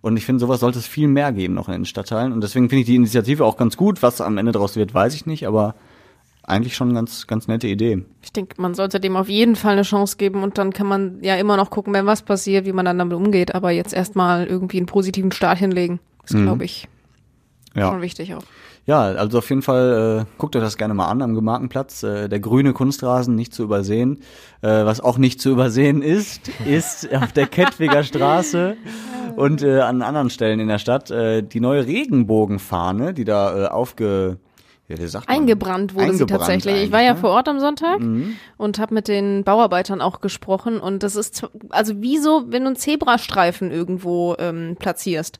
Und 0.03 0.17
ich 0.17 0.25
finde, 0.25 0.41
sowas 0.41 0.59
sollte 0.59 0.77
es 0.79 0.85
viel 0.85 1.07
mehr 1.07 1.31
geben 1.31 1.53
noch 1.55 1.67
in 1.69 1.73
den 1.75 1.85
Stadtteilen. 1.85 2.33
Und 2.33 2.41
deswegen 2.41 2.67
finde 2.69 2.81
ich 2.81 2.85
die 2.87 2.95
Initiative 2.97 3.43
auch 3.45 3.57
ganz 3.57 3.77
gut. 3.77 4.03
Was 4.03 4.19
am 4.21 4.37
Ende 4.37 4.51
daraus 4.51 4.75
wird, 4.75 4.93
weiß 4.93 5.15
ich 5.15 5.25
nicht, 5.25 5.47
aber 5.47 5.73
eigentlich 6.45 6.75
schon 6.75 6.89
eine 6.89 6.95
ganz, 6.95 7.25
ganz 7.25 7.47
nette 7.47 7.67
Idee. 7.67 8.03
Ich 8.21 8.33
denke, 8.33 8.61
man 8.61 8.73
sollte 8.73 8.99
dem 8.99 9.15
auf 9.15 9.29
jeden 9.29 9.55
Fall 9.55 9.71
eine 9.73 9.83
Chance 9.83 10.17
geben 10.17 10.43
und 10.43 10.57
dann 10.57 10.73
kann 10.73 10.87
man 10.87 11.19
ja 11.21 11.35
immer 11.37 11.55
noch 11.55 11.69
gucken, 11.69 11.93
wenn 11.93 12.05
was 12.05 12.21
passiert, 12.21 12.65
wie 12.65 12.73
man 12.73 12.83
dann 12.83 12.99
damit 12.99 13.15
umgeht. 13.15 13.55
Aber 13.55 13.71
jetzt 13.71 13.93
erstmal 13.93 14.45
irgendwie 14.45 14.75
einen 14.77 14.87
positiven 14.87 15.31
Start 15.31 15.57
hinlegen, 15.59 16.01
ist, 16.25 16.33
Mhm. 16.33 16.43
glaube 16.43 16.65
ich, 16.65 16.89
Ja. 17.73 17.89
schon 17.91 18.01
wichtig 18.01 18.35
auch. 18.35 18.43
Ja, 18.85 19.03
also 19.03 19.37
auf 19.37 19.49
jeden 19.49 19.61
Fall 19.61 20.25
äh, 20.27 20.31
guckt 20.37 20.57
euch 20.57 20.61
das 20.61 20.75
gerne 20.75 20.93
mal 20.93 21.07
an 21.07 21.21
am 21.21 21.33
Gemarkenplatz. 21.33 22.03
Äh, 22.03 22.27
der 22.27 22.41
grüne 22.41 22.73
Kunstrasen 22.73 23.33
nicht 23.35 23.53
zu 23.53 23.63
übersehen. 23.63 24.19
Äh, 24.61 24.83
was 24.83 24.99
auch 24.99 25.17
nicht 25.17 25.39
zu 25.39 25.49
übersehen 25.51 26.01
ist, 26.01 26.49
ist 26.65 27.09
auf 27.15 27.31
der 27.31 27.47
Kettwiger 27.47 28.03
Straße 28.03 28.75
und 29.35 29.63
äh, 29.63 29.79
an 29.79 30.01
anderen 30.01 30.29
Stellen 30.29 30.59
in 30.59 30.67
der 30.67 30.79
Stadt 30.79 31.11
äh, 31.11 31.41
die 31.41 31.59
neue 31.59 31.85
Regenbogenfahne, 31.85 33.13
die 33.13 33.25
da 33.25 33.65
äh, 33.65 33.67
aufge 33.67 34.37
ja, 34.89 34.97
wie 34.97 35.07
sagt 35.07 35.29
man? 35.29 35.37
Eingebrannt 35.37 35.95
wurde 35.95 36.07
sie 36.07 36.23
Eingebrannt 36.23 36.41
tatsächlich. 36.41 36.83
Ich 36.83 36.91
war 36.91 37.01
ja 37.01 37.13
ne? 37.13 37.19
vor 37.19 37.29
Ort 37.29 37.47
am 37.47 37.61
Sonntag 37.61 38.01
und 38.57 38.79
habe 38.79 38.93
mit 38.93 39.07
den 39.07 39.45
Bauarbeitern 39.45 40.01
auch 40.01 40.19
gesprochen 40.19 40.79
und 40.79 41.03
das 41.03 41.15
ist 41.15 41.47
also 41.69 42.01
wie 42.01 42.17
so, 42.17 42.43
wenn 42.47 42.63
du 42.63 42.67
einen 42.67 42.75
Zebrastreifen 42.75 43.71
irgendwo 43.71 44.35
ähm, 44.39 44.75
platzierst. 44.77 45.39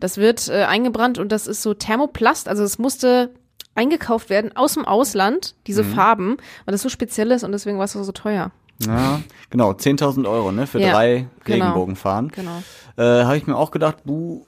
Das 0.00 0.16
wird 0.16 0.48
äh, 0.48 0.64
eingebrannt 0.64 1.18
und 1.18 1.30
das 1.30 1.46
ist 1.46 1.62
so 1.62 1.72
Thermoplast, 1.72 2.48
also 2.48 2.64
es 2.64 2.78
musste 2.78 3.30
eingekauft 3.76 4.28
werden 4.28 4.56
aus 4.56 4.74
dem 4.74 4.84
Ausland, 4.84 5.54
diese 5.66 5.84
Farben, 5.84 6.36
weil 6.64 6.72
das 6.72 6.82
so 6.82 6.88
speziell 6.88 7.30
ist 7.30 7.44
und 7.44 7.52
deswegen 7.52 7.78
war 7.78 7.84
es 7.84 7.92
so 7.92 8.12
teuer. 8.12 8.50
Ja, 8.86 9.20
genau, 9.50 9.72
10.000 9.72 10.28
Euro 10.28 10.52
ne, 10.52 10.66
für 10.66 10.80
Ja, 10.80 10.92
drei 10.92 11.26
genau. 11.44 11.64
Regenbogenfahren. 11.64 12.28
Genau. 12.28 12.62
Äh, 12.96 13.24
Habe 13.24 13.36
ich 13.36 13.46
mir 13.46 13.56
auch 13.56 13.70
gedacht, 13.70 13.98
buh, 14.04 14.44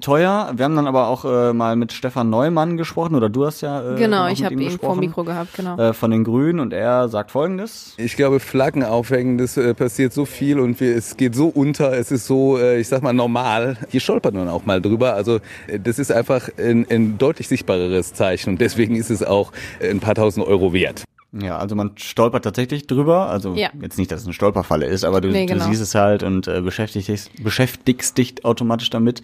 teuer. 0.00 0.52
Wir 0.56 0.64
haben 0.64 0.76
dann 0.76 0.86
aber 0.86 1.08
auch 1.08 1.24
äh, 1.24 1.52
mal 1.52 1.76
mit 1.76 1.92
Stefan 1.92 2.30
Neumann 2.30 2.76
gesprochen, 2.76 3.14
oder 3.14 3.28
du 3.28 3.46
hast 3.46 3.60
ja 3.60 3.94
äh, 3.94 3.96
Genau, 3.96 4.26
ich 4.26 4.44
habe 4.44 4.54
ihm 4.54 4.60
ihn 4.60 4.78
vor 4.78 4.96
Mikro 4.96 5.24
gehabt, 5.24 5.54
genau. 5.54 5.78
Äh, 5.78 5.92
von 5.92 6.10
den 6.10 6.24
Grünen 6.24 6.60
und 6.60 6.72
er 6.72 7.08
sagt 7.08 7.30
folgendes. 7.30 7.94
Ich 7.96 8.16
glaube, 8.16 8.40
Flaggen 8.40 8.82
aufhängen, 8.82 9.38
das 9.38 9.56
äh, 9.56 9.74
passiert 9.74 10.12
so 10.12 10.24
viel 10.24 10.58
und 10.58 10.80
wir, 10.80 10.96
es 10.96 11.16
geht 11.16 11.34
so 11.34 11.48
unter, 11.48 11.92
es 11.92 12.10
ist 12.10 12.26
so, 12.26 12.58
äh, 12.58 12.80
ich 12.80 12.88
sag 12.88 13.02
mal, 13.02 13.12
normal. 13.12 13.76
Hier 13.88 14.00
stolpert 14.00 14.34
man 14.34 14.48
auch 14.48 14.66
mal 14.66 14.80
drüber. 14.80 15.14
Also 15.14 15.36
äh, 15.66 15.78
das 15.78 15.98
ist 15.98 16.10
einfach 16.10 16.48
ein, 16.58 16.86
ein 16.90 17.18
deutlich 17.18 17.48
sichtbareres 17.48 18.14
Zeichen 18.14 18.50
und 18.50 18.60
deswegen 18.60 18.96
ist 18.96 19.10
es 19.10 19.22
auch 19.22 19.52
äh, 19.80 19.90
ein 19.90 20.00
paar 20.00 20.14
tausend 20.14 20.46
Euro 20.46 20.72
wert. 20.72 21.04
Ja, 21.40 21.58
also 21.58 21.74
man 21.74 21.92
stolpert 21.96 22.44
tatsächlich 22.44 22.86
drüber. 22.86 23.28
Also 23.28 23.54
Ja. 23.54 23.70
jetzt 23.82 23.98
nicht, 23.98 24.12
dass 24.12 24.20
es 24.20 24.26
eine 24.26 24.34
Stolperfalle 24.34 24.86
ist, 24.86 25.04
aber 25.04 25.20
du, 25.20 25.28
Nee, 25.28 25.46
genau. 25.46 25.64
du 25.64 25.70
siehst 25.70 25.82
es 25.82 25.94
halt 25.94 26.22
und 26.22 26.46
äh, 26.46 26.60
beschäftigst, 26.60 27.08
dich- 27.08 27.30
beschäftigst 27.42 28.16
dich 28.18 28.44
automatisch 28.44 28.90
damit 28.90 29.22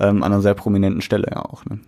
ähm, 0.00 0.22
an 0.22 0.32
einer 0.32 0.40
sehr 0.40 0.54
prominenten 0.54 1.00
Stelle 1.00 1.26
ja 1.30 1.42
auch. 1.44 1.64
Ne? 1.64 1.80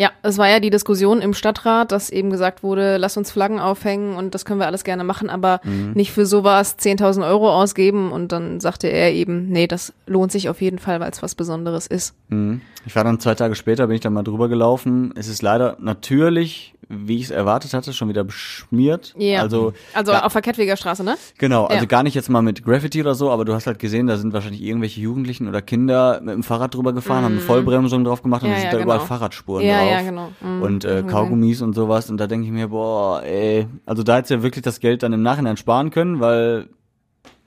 Ja, 0.00 0.12
es 0.22 0.38
war 0.38 0.48
ja 0.48 0.60
die 0.60 0.70
Diskussion 0.70 1.20
im 1.20 1.34
Stadtrat, 1.34 1.90
dass 1.90 2.08
eben 2.10 2.30
gesagt 2.30 2.62
wurde, 2.62 2.98
lass 2.98 3.16
uns 3.16 3.32
Flaggen 3.32 3.58
aufhängen 3.58 4.14
und 4.14 4.32
das 4.32 4.44
können 4.44 4.60
wir 4.60 4.66
alles 4.66 4.84
gerne 4.84 5.02
machen, 5.02 5.28
aber 5.28 5.60
Mhm. 5.64 5.90
nicht 5.94 6.12
für 6.12 6.24
sowas 6.24 6.76
10.000 6.78 7.26
Euro 7.26 7.50
ausgeben. 7.52 8.12
Und 8.12 8.30
dann 8.30 8.60
sagte 8.60 8.86
er 8.86 9.12
eben, 9.12 9.48
nee, 9.48 9.66
das 9.66 9.92
lohnt 10.06 10.30
sich 10.30 10.48
auf 10.48 10.60
jeden 10.60 10.78
Fall, 10.78 11.00
weil 11.00 11.10
es 11.10 11.20
was 11.20 11.34
Besonderes 11.34 11.88
ist. 11.88 12.14
Mhm. 12.28 12.60
Ich 12.86 12.94
war 12.94 13.02
dann 13.02 13.18
zwei 13.18 13.34
Tage 13.34 13.56
später, 13.56 13.88
bin 13.88 13.96
ich 13.96 14.00
dann 14.00 14.12
mal 14.12 14.22
drüber 14.22 14.48
gelaufen. 14.48 15.12
Es 15.16 15.26
ist 15.26 15.42
leider 15.42 15.76
natürlich, 15.80 16.74
wie 16.90 17.16
ich 17.16 17.24
es 17.24 17.30
erwartet 17.30 17.74
hatte, 17.74 17.92
schon 17.92 18.08
wieder 18.08 18.24
beschmiert. 18.24 19.14
Ja. 19.18 19.42
Also, 19.42 19.74
Also 19.92 20.12
ja, 20.12 20.24
auf 20.24 20.32
der 20.32 20.40
Kettwiger 20.42 20.76
Straße, 20.76 21.04
ne? 21.04 21.16
Genau, 21.36 21.66
also 21.66 21.82
Ja. 21.82 21.86
gar 21.86 22.02
nicht 22.02 22.14
jetzt 22.14 22.30
mal 22.30 22.40
mit 22.40 22.64
Graffiti 22.64 23.00
oder 23.02 23.14
so, 23.14 23.30
aber 23.30 23.44
du 23.44 23.52
hast 23.52 23.66
halt 23.66 23.78
gesehen, 23.78 24.06
da 24.06 24.16
sind 24.16 24.32
wahrscheinlich 24.32 24.62
irgendwelche 24.62 25.00
Jugendlichen 25.00 25.48
oder 25.48 25.60
Kinder 25.60 26.20
mit 26.22 26.34
dem 26.34 26.42
Fahrrad 26.42 26.74
drüber 26.74 26.92
gefahren, 26.94 27.24
haben 27.24 27.32
eine 27.32 27.40
Vollbremsung 27.42 28.04
drauf 28.04 28.22
gemacht 28.22 28.42
und 28.42 28.48
Mhm. 28.48 28.54
Ja, 28.54 28.62
dann 28.62 28.70
sind 28.70 28.78
da 28.80 28.82
überall 28.82 28.98
genau. 28.98 29.06
Fahrradspuren 29.08 29.66
Ja, 29.66 29.78
drauf. 29.80 29.90
ja, 29.90 30.02
genau. 30.02 30.28
Mhm. 30.40 30.62
Und 30.62 30.84
äh, 30.84 30.96
Hab 30.98 31.04
ich 31.04 31.10
Kaugummis 31.12 31.60
und 31.62 31.74
sowas. 31.74 32.08
Und 32.08 32.16
da 32.18 32.26
denke 32.26 32.46
ich 32.46 32.52
mir, 32.52 32.68
boah, 32.68 33.22
ey, 33.22 33.66
also 33.84 34.02
da 34.02 34.16
hättest 34.16 34.30
du 34.30 34.34
ja 34.36 34.42
wirklich 34.42 34.62
das 34.62 34.80
Geld 34.80 35.02
dann 35.02 35.12
im 35.12 35.22
Nachhinein 35.22 35.56
sparen 35.58 35.90
können, 35.90 36.20
weil 36.20 36.68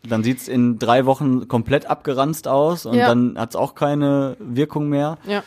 dann 0.08 0.24
sieht's 0.24 0.48
in 0.48 0.80
drei 0.80 1.06
Wochen 1.06 1.48
komplett 1.48 1.86
abgeranzt 1.88 2.48
aus 2.48 2.86
und 2.88 2.98
dann 2.98 3.36
hat's 3.38 3.56
auch 3.56 3.76
keine 3.76 4.36
Wirkung 4.40 4.90
mehr. 4.90 5.18
Ja, 5.28 5.44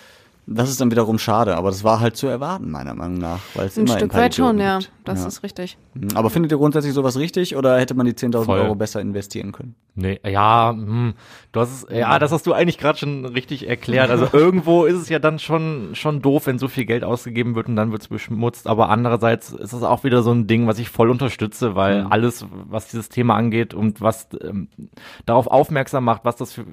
Das 0.47 0.69
ist 0.69 0.81
dann 0.81 0.91
wiederum 0.91 1.19
schade, 1.19 1.57
aber 1.57 1.71
das 1.71 1.85
war 1.85 2.01
halt 2.01 2.17
zu 2.17 2.27
erwarten, 2.27 2.71
meiner 2.71 2.95
Meinung 2.95 3.19
nach. 3.19 3.41
Weil 3.55 3.67
es 3.67 3.79
ein 3.79 3.87
immer 3.87 3.97
Stück 3.97 4.13
weit 4.13 4.35
schon, 4.35 4.59
ja. 4.59 4.79
Das 5.05 5.23
ja. 5.23 5.29
ist 5.29 5.43
richtig. 5.43 5.79
Mhm. 5.95 6.09
Aber 6.15 6.29
findet 6.29 6.53
ihr 6.53 6.59
grundsätzlich 6.59 6.93
sowas 6.93 7.19
richtig 7.19 7.57
oder 7.57 7.79
hätte 7.79 7.95
man 7.95 8.05
die 8.05 8.13
10.000 8.13 8.45
Voll. 8.45 8.61
Euro 8.61 8.75
besser 8.75 9.01
investieren 9.01 9.53
können? 9.53 9.75
Nee, 9.95 10.21
ja, 10.25 10.71
hm, 10.71 11.15
du 11.53 11.61
hast 11.61 11.71
es, 11.71 11.87
ja, 11.97 12.19
das 12.19 12.33
hast 12.33 12.47
du 12.47 12.53
eigentlich 12.53 12.79
gerade 12.79 12.99
schon 12.99 13.25
richtig 13.25 13.69
erklärt. 13.69 14.11
Also 14.11 14.29
irgendwo 14.37 14.85
ist 14.85 14.97
es 14.97 15.09
ja 15.09 15.19
dann 15.19 15.39
schon 15.39 15.91
schon 15.95 16.21
doof, 16.21 16.47
wenn 16.47 16.59
so 16.59 16.69
viel 16.69 16.85
Geld 16.85 17.05
ausgegeben 17.05 17.55
wird 17.55 17.69
und 17.69 17.77
dann 17.77 17.91
wird 17.91 18.03
es 18.03 18.09
beschmutzt. 18.09 18.67
Aber 18.67 18.91
andererseits 18.91 19.53
ist 19.53 19.73
es 19.73 19.83
auch 19.83 20.05
wieder 20.05 20.23
so 20.23 20.33
ein 20.33 20.47
Ding, 20.47 20.67
was 20.67 20.79
ich 20.79 20.91
voll 20.91 21.11
unterstütze, 21.11 21.75
weil 21.75 22.07
alles, 22.11 22.45
was 22.51 22.89
dieses 22.89 23.09
Thema 23.09 23.35
angeht 23.37 23.73
und 23.73 24.01
was 24.01 24.29
ähm, 24.43 24.69
darauf 25.25 25.47
aufmerksam 25.47 26.05
macht, 26.05 26.25
was 26.25 26.37
das 26.37 26.53
für 26.53 26.65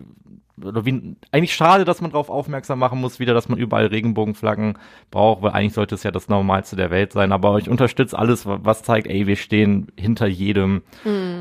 oder 0.64 0.86
wie, 0.86 1.16
eigentlich 1.32 1.54
schade, 1.54 1.86
dass 1.86 2.02
man 2.02 2.12
darauf 2.12 2.30
aufmerksam 2.30 2.80
machen 2.80 3.00
muss, 3.02 3.20
wieder, 3.20 3.34
dass 3.34 3.50
man 3.50 3.58
überall 3.60 3.88
Regenbogenflaggen 3.88 4.78
braucht, 5.12 5.42
weil 5.42 5.52
eigentlich 5.52 5.74
sollte 5.74 5.96
es 5.96 6.04
ja 6.04 6.12
das 6.12 6.30
Normalste 6.30 6.76
der 6.76 6.90
Welt 6.92 7.14
sein. 7.14 7.32
Aber 7.32 7.58
ich 7.58 7.70
unterstütze 7.70 8.18
alles, 8.18 8.46
wa- 8.46 8.60
was 8.64 8.84
zeigt, 8.84 9.08
ey, 9.08 9.28
wir 9.28 9.36
stehen 9.36 9.88
hinter 9.98 10.28
jedem. 10.28 10.82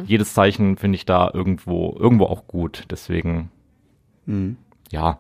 Jedes 0.07 0.35
Zeichen 0.35 0.77
finde 0.77 0.97
ich 0.97 1.05
da 1.07 1.31
irgendwo, 1.33 1.97
irgendwo 1.99 2.25
auch 2.25 2.47
gut. 2.47 2.85
Deswegen, 2.91 3.51
ja, 4.91 5.19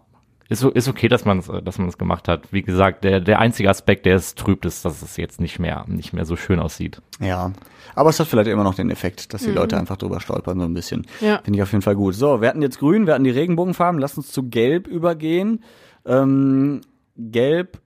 ist, 0.51 0.61
so- 0.61 0.71
ist 0.71 0.89
okay, 0.89 1.09
dass 1.09 1.25
man 1.25 1.39
es, 1.39 1.51
dass 1.65 1.79
man 1.79 1.89
es 1.89 1.97
gemacht 1.97 2.29
hat. 2.29 2.53
Wie 2.53 2.61
gesagt, 2.63 3.05
der, 3.05 3.21
der 3.21 3.39
einzige 3.39 3.71
Aspekt, 3.71 4.05
der 4.05 4.17
es 4.17 4.35
trübt, 4.35 4.67
ist, 4.67 4.85
dass 4.85 5.01
es 5.01 5.17
jetzt 5.17 5.41
nicht 5.41 5.59
mehr, 5.59 5.85
nicht 5.89 6.13
mehr 6.13 6.27
so 6.27 6.37
schön 6.37 6.59
aussieht. 6.61 7.01
Ja, 7.21 7.53
aber 7.95 8.11
es 8.11 8.21
hat 8.21 8.27
vielleicht 8.27 8.49
immer 8.51 8.65
noch 8.65 8.75
den 8.75 8.91
Effekt, 8.91 9.33
dass 9.33 9.43
die 9.43 9.51
Leute 9.51 9.79
einfach 9.79 9.97
drüber 9.97 10.21
stolpern 10.21 10.59
so 10.61 10.67
ein 10.67 10.75
bisschen. 10.75 11.07
Ja. 11.21 11.41
Finde 11.43 11.59
ich 11.59 11.63
auf 11.63 11.73
jeden 11.73 11.83
Fall 11.83 11.97
gut. 11.97 12.15
So, 12.15 12.41
wir 12.43 12.49
hatten 12.49 12.63
jetzt 12.63 12.79
grün, 12.79 13.07
wir 13.07 13.15
hatten 13.15 13.25
die 13.25 13.31
Regenbogenfarben, 13.31 14.01
lass 14.01 14.17
uns 14.17 14.31
zu 14.33 14.49
gelb 14.49 14.87
übergehen. 14.87 15.65
Ähm, 16.05 16.81
gelb, 17.17 17.79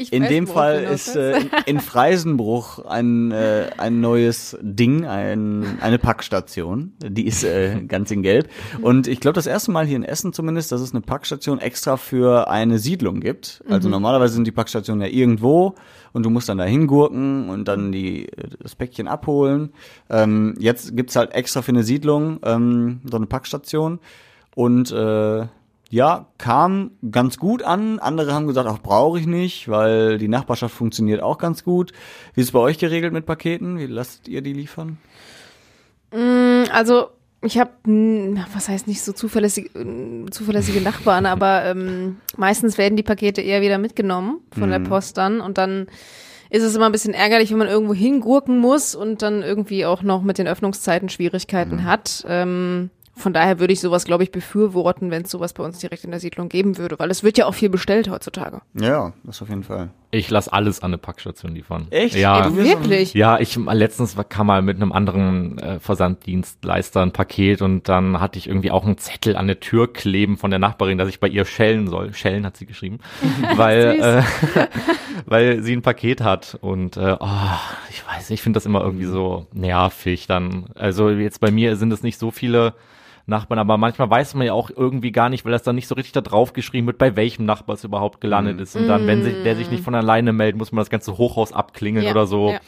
Ich 0.00 0.14
in 0.14 0.22
dem 0.22 0.46
Fall 0.46 0.82
ist 0.84 1.14
äh, 1.14 1.40
in 1.66 1.78
Freisenbruch 1.78 2.86
ein, 2.86 3.32
äh, 3.32 3.68
ein 3.76 4.00
neues 4.00 4.56
Ding, 4.62 5.04
ein, 5.04 5.78
eine 5.82 5.98
Packstation. 5.98 6.94
Die 7.02 7.26
ist 7.26 7.44
äh, 7.44 7.82
ganz 7.86 8.10
in 8.10 8.22
gelb. 8.22 8.48
Und 8.80 9.06
ich 9.06 9.20
glaube, 9.20 9.34
das 9.34 9.46
erste 9.46 9.72
Mal 9.72 9.84
hier 9.84 9.96
in 9.96 10.02
Essen 10.02 10.32
zumindest, 10.32 10.72
dass 10.72 10.80
es 10.80 10.92
eine 10.92 11.02
Packstation 11.02 11.58
extra 11.58 11.98
für 11.98 12.48
eine 12.48 12.78
Siedlung 12.78 13.20
gibt. 13.20 13.62
Also 13.68 13.90
normalerweise 13.90 14.32
sind 14.32 14.46
die 14.46 14.52
Packstationen 14.52 15.02
ja 15.02 15.12
irgendwo 15.12 15.74
und 16.14 16.24
du 16.24 16.30
musst 16.30 16.48
dann 16.48 16.56
da 16.56 16.64
hingurken 16.64 17.50
und 17.50 17.68
dann 17.68 17.92
die, 17.92 18.26
das 18.58 18.74
Päckchen 18.74 19.06
abholen. 19.06 19.74
Ähm, 20.08 20.54
jetzt 20.58 20.96
gibt's 20.96 21.14
halt 21.14 21.34
extra 21.34 21.60
für 21.60 21.72
eine 21.72 21.82
Siedlung 21.82 22.40
ähm, 22.42 23.00
so 23.04 23.18
eine 23.18 23.26
Packstation. 23.26 24.00
Und 24.54 24.90
äh, 24.92 25.46
ja, 25.90 26.26
kam 26.38 26.92
ganz 27.10 27.36
gut 27.36 27.62
an. 27.62 27.98
Andere 27.98 28.32
haben 28.32 28.46
gesagt, 28.46 28.68
auch 28.68 28.78
brauche 28.78 29.18
ich 29.18 29.26
nicht, 29.26 29.68
weil 29.68 30.18
die 30.18 30.28
Nachbarschaft 30.28 30.74
funktioniert 30.74 31.20
auch 31.22 31.36
ganz 31.36 31.64
gut. 31.64 31.92
Wie 32.34 32.40
ist 32.40 32.46
es 32.48 32.52
bei 32.52 32.60
euch 32.60 32.78
geregelt 32.78 33.12
mit 33.12 33.26
Paketen? 33.26 33.76
Wie 33.78 33.86
lasst 33.86 34.28
ihr 34.28 34.40
die 34.40 34.52
liefern? 34.52 34.98
Also 36.72 37.08
ich 37.42 37.58
habe, 37.58 37.70
was 38.52 38.68
heißt 38.68 38.86
nicht 38.86 39.02
so 39.02 39.12
zuverlässig, 39.12 39.70
äh, 39.74 40.26
zuverlässige 40.30 40.80
Nachbarn, 40.80 41.26
aber 41.26 41.64
ähm, 41.64 42.16
meistens 42.36 42.76
werden 42.78 42.96
die 42.96 43.02
Pakete 43.02 43.40
eher 43.40 43.62
wieder 43.62 43.78
mitgenommen 43.78 44.40
von 44.52 44.68
Mhm. 44.68 44.72
der 44.72 44.78
Post 44.80 45.16
dann 45.18 45.40
und 45.40 45.56
dann 45.58 45.86
ist 46.50 46.64
es 46.64 46.74
immer 46.74 46.86
ein 46.86 46.92
bisschen 46.92 47.14
ärgerlich, 47.14 47.50
wenn 47.52 47.58
man 47.58 47.68
irgendwo 47.68 47.94
hingurken 47.94 48.58
muss 48.58 48.96
und 48.96 49.22
dann 49.22 49.42
irgendwie 49.42 49.86
auch 49.86 50.02
noch 50.02 50.22
mit 50.22 50.36
den 50.38 50.48
Öffnungszeiten 50.48 51.08
Schwierigkeiten 51.08 51.76
Mhm. 51.76 51.84
hat. 51.84 52.24
Ähm, 52.28 52.90
von 53.16 53.32
daher 53.32 53.58
würde 53.60 53.72
ich 53.72 53.80
sowas, 53.80 54.04
glaube 54.04 54.22
ich, 54.22 54.30
befürworten, 54.32 55.10
wenn 55.10 55.22
es 55.22 55.30
sowas 55.30 55.52
bei 55.52 55.62
uns 55.62 55.78
direkt 55.78 56.04
in 56.04 56.10
der 56.10 56.20
Siedlung 56.20 56.48
geben 56.48 56.78
würde, 56.78 56.98
weil 56.98 57.10
es 57.10 57.22
wird 57.22 57.36
ja 57.38 57.46
auch 57.46 57.54
viel 57.54 57.68
bestellt 57.68 58.08
heutzutage. 58.08 58.62
Ja, 58.74 59.12
das 59.24 59.42
auf 59.42 59.48
jeden 59.48 59.62
Fall. 59.64 59.90
Ich 60.12 60.28
lasse 60.30 60.52
alles 60.52 60.82
an 60.82 60.90
eine 60.90 60.98
Packstation 60.98 61.54
liefern. 61.54 61.86
Echt? 61.90 62.16
Ja. 62.16 62.46
Ey, 62.46 62.56
Wirklich? 62.56 63.14
Ja, 63.14 63.38
ich 63.38 63.56
letztens 63.56 64.16
war- 64.16 64.24
kam 64.24 64.46
mal 64.48 64.62
mit 64.62 64.76
einem 64.76 64.90
anderen 64.92 65.58
äh, 65.58 65.78
Versanddienstleister 65.80 67.02
ein 67.02 67.12
Paket 67.12 67.62
und 67.62 67.88
dann 67.88 68.20
hatte 68.20 68.38
ich 68.38 68.48
irgendwie 68.48 68.70
auch 68.70 68.84
einen 68.84 68.98
Zettel 68.98 69.36
an 69.36 69.46
der 69.46 69.60
Tür 69.60 69.92
kleben 69.92 70.36
von 70.36 70.50
der 70.50 70.58
Nachbarin, 70.58 70.98
dass 70.98 71.08
ich 71.08 71.20
bei 71.20 71.28
ihr 71.28 71.44
schellen 71.44 71.88
soll. 71.88 72.12
Schellen 72.14 72.44
hat 72.46 72.56
sie 72.56 72.66
geschrieben, 72.66 72.98
weil 73.56 74.00
äh, 74.00 74.22
weil 75.26 75.62
sie 75.62 75.74
ein 75.74 75.82
Paket 75.82 76.20
hat 76.22 76.58
und 76.60 76.96
äh, 76.96 77.16
oh, 77.20 77.28
ich 77.90 78.06
weiß, 78.06 78.30
nicht, 78.30 78.40
ich 78.40 78.42
finde 78.42 78.56
das 78.56 78.66
immer 78.66 78.82
irgendwie 78.82 79.06
so 79.06 79.46
nervig. 79.52 80.26
Dann 80.26 80.66
also 80.74 81.10
jetzt 81.10 81.40
bei 81.40 81.50
mir 81.50 81.76
sind 81.76 81.92
es 81.92 82.02
nicht 82.02 82.18
so 82.18 82.30
viele 82.30 82.74
Nachbarn, 83.30 83.58
aber 83.58 83.78
manchmal 83.78 84.10
weiß 84.10 84.34
man 84.34 84.46
ja 84.46 84.52
auch 84.52 84.68
irgendwie 84.74 85.10
gar 85.12 85.30
nicht, 85.30 85.46
weil 85.46 85.52
das 85.52 85.62
dann 85.62 85.76
nicht 85.76 85.88
so 85.88 85.94
richtig 85.94 86.12
da 86.12 86.20
drauf 86.20 86.52
geschrieben 86.52 86.86
wird, 86.86 86.98
bei 86.98 87.16
welchem 87.16 87.46
Nachbar 87.46 87.74
es 87.74 87.84
überhaupt 87.84 88.20
gelandet 88.20 88.60
ist. 88.60 88.76
Und 88.76 88.86
dann, 88.88 89.06
wenn 89.06 89.22
sich, 89.22 89.42
der 89.42 89.56
sich 89.56 89.70
nicht 89.70 89.82
von 89.82 89.94
alleine 89.94 90.34
meldet, 90.34 90.58
muss 90.58 90.72
man 90.72 90.82
das 90.82 90.90
ganze 90.90 91.16
Hochhaus 91.16 91.52
abklingeln 91.54 92.04
Ja, 92.04 92.10
oder 92.12 92.26
so. 92.26 92.50
ja. 92.50 92.60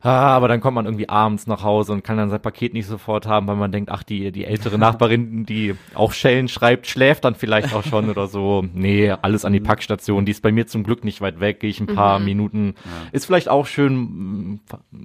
Ah, 0.00 0.28
aber 0.28 0.46
dann 0.46 0.60
kommt 0.60 0.76
man 0.76 0.84
irgendwie 0.84 1.08
abends 1.08 1.46
nach 1.48 1.64
Hause 1.64 1.92
und 1.92 2.04
kann 2.04 2.16
dann 2.16 2.30
sein 2.30 2.40
Paket 2.40 2.72
nicht 2.72 2.86
sofort 2.86 3.26
haben, 3.26 3.48
weil 3.48 3.56
man 3.56 3.72
denkt, 3.72 3.90
ach, 3.90 4.04
die, 4.04 4.30
die 4.30 4.44
ältere 4.44 4.78
Nachbarin, 4.78 5.44
die 5.44 5.74
auch 5.94 6.12
Schellen 6.12 6.46
schreibt, 6.48 6.86
schläft 6.86 7.24
dann 7.24 7.34
vielleicht 7.34 7.74
auch 7.74 7.82
schon 7.82 8.08
oder 8.08 8.28
so. 8.28 8.64
Nee, 8.74 9.10
alles 9.10 9.44
an 9.44 9.52
die 9.52 9.60
Packstation. 9.60 10.24
Die 10.24 10.30
ist 10.30 10.42
bei 10.42 10.52
mir 10.52 10.66
zum 10.68 10.84
Glück 10.84 11.04
nicht 11.04 11.20
weit 11.20 11.40
weg, 11.40 11.60
gehe 11.60 11.70
ich 11.70 11.80
ein 11.80 11.86
paar 11.86 12.20
Minuten. 12.20 12.74
Ist 13.10 13.26
vielleicht 13.26 13.48
auch 13.48 13.66
schön, 13.66 14.60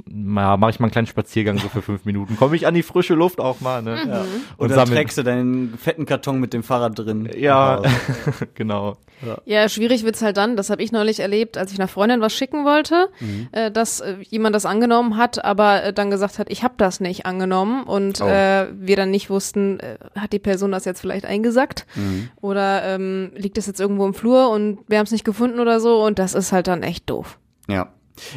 ja, 0.07 0.57
mache 0.57 0.69
ich 0.69 0.79
mal 0.79 0.85
einen 0.85 0.91
kleinen 0.91 1.07
Spaziergang 1.07 1.57
so 1.57 1.69
für 1.69 1.81
fünf 1.81 2.05
Minuten. 2.05 2.37
Komme 2.37 2.55
ich 2.55 2.67
an 2.67 2.75
die 2.75 2.83
frische 2.83 3.15
Luft 3.15 3.39
auch 3.39 3.61
mal, 3.61 3.81
ne? 3.81 3.97
Ja. 4.07 4.21
Und 4.57 4.69
Und 4.69 4.77
dann 4.77 4.87
trägst 4.87 5.17
du 5.17 5.23
deinen 5.23 5.75
fetten 5.77 6.05
Karton 6.05 6.39
mit 6.39 6.53
dem 6.53 6.61
Fahrrad 6.61 6.97
drin. 6.99 7.29
Ja, 7.35 7.81
genau. 8.53 8.97
Ja, 9.45 9.69
schwierig 9.69 10.03
wird's 10.03 10.21
halt 10.21 10.37
dann, 10.37 10.55
das 10.57 10.69
habe 10.69 10.81
ich 10.83 10.91
neulich 10.91 11.19
erlebt, 11.19 11.57
als 11.57 11.71
ich 11.71 11.79
einer 11.79 11.87
Freundin 11.87 12.21
was 12.21 12.33
schicken 12.33 12.65
wollte, 12.65 13.09
Mhm. 13.19 13.47
äh, 13.51 13.71
dass 13.71 13.99
äh, 13.99 14.15
jemand 14.29 14.55
das 14.55 14.65
angenommen 14.65 15.17
hat, 15.17 15.43
aber 15.43 15.83
äh, 15.83 15.93
dann 15.93 16.09
gesagt 16.09 16.39
hat, 16.39 16.47
ich 16.49 16.63
habe 16.63 16.73
das 16.77 16.99
nicht 16.99 17.25
angenommen 17.25 17.83
und 17.83 18.21
Oh. 18.21 18.27
äh, 18.27 18.67
wir 18.73 18.95
dann 18.95 19.11
nicht 19.11 19.29
wussten, 19.29 19.79
äh, 19.79 19.97
hat 20.17 20.33
die 20.33 20.39
Person 20.39 20.71
das 20.71 20.85
jetzt 20.85 21.01
vielleicht 21.01 21.25
eingesackt 21.25 21.85
Mhm. 21.95 22.29
oder 22.41 22.83
ähm, 22.83 23.31
liegt 23.35 23.57
es 23.57 23.67
jetzt 23.67 23.79
irgendwo 23.79 24.05
im 24.05 24.13
Flur 24.13 24.49
und 24.49 24.79
wir 24.87 24.97
haben 24.97 25.05
es 25.05 25.11
nicht 25.11 25.25
gefunden 25.25 25.59
oder 25.59 25.79
so 25.79 26.03
und 26.03 26.19
das 26.19 26.33
ist 26.33 26.51
halt 26.51 26.67
dann 26.67 26.83
echt 26.83 27.09
doof. 27.09 27.39
Ja. 27.67 27.89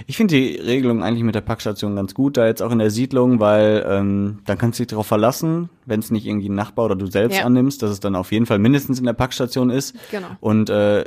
Ich 0.06 0.16
finde 0.16 0.34
die 0.36 0.56
Regelung 0.56 1.02
eigentlich 1.02 1.22
mit 1.24 1.34
der 1.34 1.40
Packstation 1.42 1.96
ganz 1.96 2.14
gut, 2.14 2.36
da 2.36 2.46
jetzt 2.46 2.62
auch 2.62 2.72
in 2.72 2.78
der 2.78 2.90
Siedlung, 2.90 3.40
weil 3.40 3.84
ähm, 3.88 4.38
dann 4.46 4.56
kannst 4.58 4.78
du 4.78 4.82
dich 4.84 4.88
darauf 4.90 5.06
verlassen, 5.06 5.68
wenn 5.84 6.00
es 6.00 6.10
nicht 6.10 6.26
irgendwie 6.26 6.48
ein 6.48 6.54
Nachbar 6.54 6.86
oder 6.86 6.96
du 6.96 7.06
selbst 7.06 7.38
Ja. 7.38 7.44
annimmst, 7.44 7.82
dass 7.82 7.90
es 7.90 8.00
dann 8.00 8.16
auf 8.16 8.32
jeden 8.32 8.46
Fall 8.46 8.58
mindestens 8.58 8.98
in 8.98 9.04
der 9.04 9.12
Packstation 9.12 9.68
ist. 9.70 9.94
Genau. 10.10 10.28
Und 10.40 10.70
äh, 10.70 11.04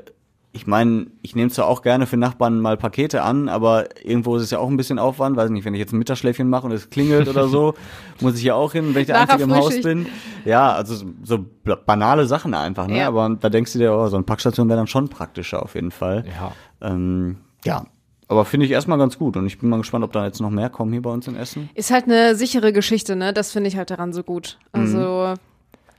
ich 0.51 0.65
meine, 0.65 1.05
ich 1.21 1.35
nehme 1.35 1.51
zwar 1.51 1.67
auch 1.67 1.83
gerne 1.83 2.07
für 2.07 2.17
Nachbarn 2.17 2.59
mal 2.59 2.75
Pakete 2.75 3.21
an, 3.21 3.49
aber 3.49 3.85
irgendwo 4.03 4.35
ist 4.35 4.41
es 4.41 4.49
ja 4.49 4.57
auch 4.57 4.67
ein 4.67 4.77
bisschen 4.77 4.97
Aufwand, 4.97 5.37
weiß 5.37 5.51
nicht, 5.51 5.63
wenn 5.63 5.75
ich 5.75 5.79
jetzt 5.79 5.93
ein 5.93 5.99
Mittagsschläfchen 5.99 6.49
mache 6.49 6.65
und 6.65 6.71
es 6.71 6.89
klingelt 6.89 7.27
oder 7.27 7.47
so, 7.47 7.75
muss 8.19 8.35
ich 8.35 8.43
ja 8.43 8.55
auch 8.55 8.71
hin, 8.73 8.95
wenn 8.95 9.01
ich 9.01 9.07
der 9.07 9.19
Einzige 9.21 9.43
im 9.43 9.53
Haus 9.55 9.79
bin. 9.81 10.07
Ja, 10.45 10.71
also 10.73 10.95
so- 10.95 11.05
so 11.23 11.45
banale 11.85 12.25
Sachen 12.25 12.55
einfach, 12.55 12.87
ne? 12.87 12.97
Ja. 12.99 13.07
Aber 13.09 13.35
da 13.39 13.49
denkst 13.49 13.73
du 13.73 13.79
dir, 13.79 13.93
oh, 13.93 14.07
so 14.07 14.15
eine 14.15 14.25
Packstation 14.25 14.67
wäre 14.69 14.77
dann 14.77 14.87
schon 14.87 15.07
praktischer 15.07 15.61
auf 15.61 15.75
jeden 15.75 15.91
Fall. 15.91 16.25
Ja. 16.27 16.51
Ähm, 16.81 17.37
ja, 17.63 17.85
aber 18.29 18.45
finde 18.45 18.65
ich 18.65 18.71
erstmal 18.71 18.97
ganz 18.97 19.17
gut 19.17 19.35
und 19.35 19.45
ich 19.47 19.59
bin 19.59 19.69
mal 19.69 19.77
gespannt, 19.77 20.05
ob 20.05 20.13
da 20.13 20.25
jetzt 20.25 20.39
noch 20.39 20.49
mehr 20.51 20.69
kommen 20.69 20.91
hier 20.93 21.01
bei 21.01 21.09
uns 21.11 21.27
in 21.27 21.35
Essen. 21.35 21.69
Ist 21.73 21.91
halt 21.91 22.05
eine 22.05 22.35
sichere 22.35 22.71
Geschichte, 22.71 23.15
ne? 23.15 23.33
Das 23.33 23.51
finde 23.51 23.67
ich 23.67 23.75
halt 23.77 23.89
daran 23.89 24.13
so 24.13 24.23
gut. 24.23 24.57
Also 24.71 25.33
Mhm. 25.33 25.33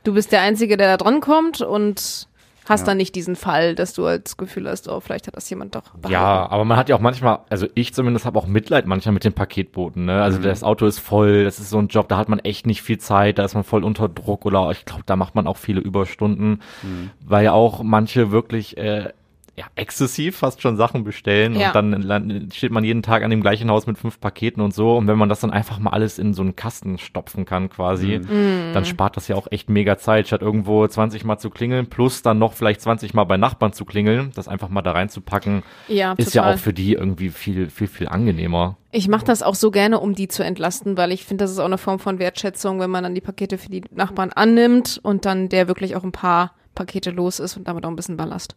du 0.04 0.14
bist 0.14 0.32
der 0.32 0.40
Einzige, 0.42 0.76
der 0.76 0.96
da 0.96 0.96
dran 0.96 1.20
kommt 1.20 1.60
und 1.60 2.26
hast 2.68 2.80
Ja. 2.82 2.86
dann 2.86 2.98
nicht 2.98 3.16
diesen 3.16 3.34
Fall, 3.34 3.74
dass 3.74 3.94
du 3.94 4.06
als 4.06 4.36
Gefühl 4.36 4.68
hast, 4.68 4.88
oh, 4.88 5.00
vielleicht 5.00 5.26
hat 5.26 5.34
das 5.36 5.50
jemand 5.50 5.74
doch 5.74 5.82
behalten. 5.90 6.12
Ja, 6.12 6.48
aber 6.50 6.64
man 6.64 6.76
hat 6.78 6.88
ja 6.88 6.94
auch 6.94 7.00
manchmal, 7.00 7.40
also 7.48 7.66
ich 7.74 7.92
zumindest 7.94 8.26
habe 8.26 8.38
auch 8.38 8.46
Mitleid 8.46 8.86
manchmal 8.86 9.12
mit 9.14 9.24
den 9.24 9.32
Paketboten. 9.32 10.04
Ne? 10.04 10.22
Also 10.22 10.38
das 10.38 10.62
Auto 10.62 10.86
ist 10.86 11.00
voll, 11.00 11.42
das 11.42 11.58
ist 11.58 11.70
so 11.70 11.78
ein 11.78 11.88
Job, 11.88 12.08
da 12.08 12.16
hat 12.16 12.28
man 12.28 12.38
echt 12.38 12.66
nicht 12.66 12.82
viel 12.82 12.98
Zeit, 12.98 13.38
da 13.40 13.44
ist 13.44 13.54
man 13.54 13.64
voll 13.64 13.82
unter 13.82 14.08
Druck 14.08 14.46
oder 14.46 14.70
ich 14.70 14.84
glaube, 14.84 15.02
da 15.04 15.16
macht 15.16 15.34
man 15.34 15.48
auch 15.48 15.56
viele 15.56 15.80
Überstunden, 15.80 16.60
weil 17.26 17.44
ja 17.44 17.52
auch 17.52 17.82
manche 17.82 18.30
wirklich 18.30 18.76
äh, 18.76 19.08
ja, 19.61 19.66
exzessiv 19.75 20.38
fast 20.38 20.62
schon 20.62 20.79
Sachen 20.79 21.05
bestellen 21.05 21.55
Ja. 21.55 21.68
und 21.79 22.09
dann 22.09 22.49
steht 22.51 22.73
man 22.73 22.83
jeden 22.83 23.03
Tag 23.03 23.23
an 23.23 23.31
dem 23.31 23.42
gleichen 23.42 23.70
Haus 23.70 23.87
mit 23.87 23.99
fünf 23.99 24.18
Paketen 24.18 24.62
und 24.62 24.73
so 24.73 24.96
und 24.96 25.07
wenn 25.07 25.18
man 25.18 25.29
das 25.29 25.40
dann 25.40 25.51
einfach 25.51 25.79
mal 25.79 25.90
alles 25.90 26.18
in 26.18 26.33
so 26.33 26.40
einen 26.40 26.57
Kasten 26.57 26.96
stopfen 26.96 27.44
kann 27.44 27.68
quasi, 27.68 28.20
dann 28.73 28.87
spart 28.87 29.18
das 29.18 29.29
ja 29.29 29.37
auch 29.37 29.49
echt 29.51 29.68
mega 29.68 29.99
Zeit, 29.99 30.29
statt 30.29 30.40
irgendwo 30.40 30.87
20 30.87 31.25
Mal 31.27 31.37
zu 31.37 31.51
klingeln 31.51 31.87
plus 31.90 32.23
dann 32.23 32.38
noch 32.38 32.55
vielleicht 32.55 32.81
20 32.81 33.12
Mal 33.12 33.25
bei 33.25 33.37
Nachbarn 33.37 33.75
zu 33.75 33.85
klingeln, 33.85 34.33
das 34.35 34.49
einfach 34.49 34.70
mal 34.70 34.81
da 34.81 34.92
reinzupacken, 34.92 35.62
Ja, 35.88 36.14
ist 36.16 36.33
total. 36.33 36.49
ja 36.51 36.55
auch 36.55 36.59
für 36.59 36.73
die 36.73 36.94
irgendwie 36.94 37.29
viel, 37.29 37.68
viel, 37.68 37.87
viel 37.88 38.09
angenehmer. 38.09 38.79
Ich 38.92 39.09
mache 39.09 39.27
das 39.27 39.42
auch 39.42 39.55
so 39.57 39.70
gerne, 39.70 40.01
um 40.01 40.14
die 40.14 40.29
zu 40.29 40.42
entlasten, 40.42 40.96
weil 40.96 41.12
ich 41.12 41.27
finde, 41.27 41.44
das 41.44 41.51
ist 41.51 41.59
auch 41.59 41.66
eine 41.66 41.77
Form 41.79 41.99
von 41.99 42.18
Wertschätzung, 42.18 42.81
wenn 42.81 42.90
man 42.90 43.03
dann 43.05 43.14
die 43.14 43.20
Pakete 43.20 43.59
für 43.59 43.68
die 43.68 43.83
Nachbarn 43.94 44.33
annimmt 44.33 44.99
und 45.03 45.27
dann 45.27 45.49
der 45.51 45.68
wirklich 45.68 45.96
auch 45.96 46.03
ein 46.05 46.12
paar 46.12 46.55
Pakete 46.75 47.11
los 47.11 47.40
ist 47.40 47.57
und 47.57 47.68
damit 47.68 47.85
auch 47.85 47.90
ein 47.90 47.96
bisschen 47.96 48.16
Ballast. 48.16 48.57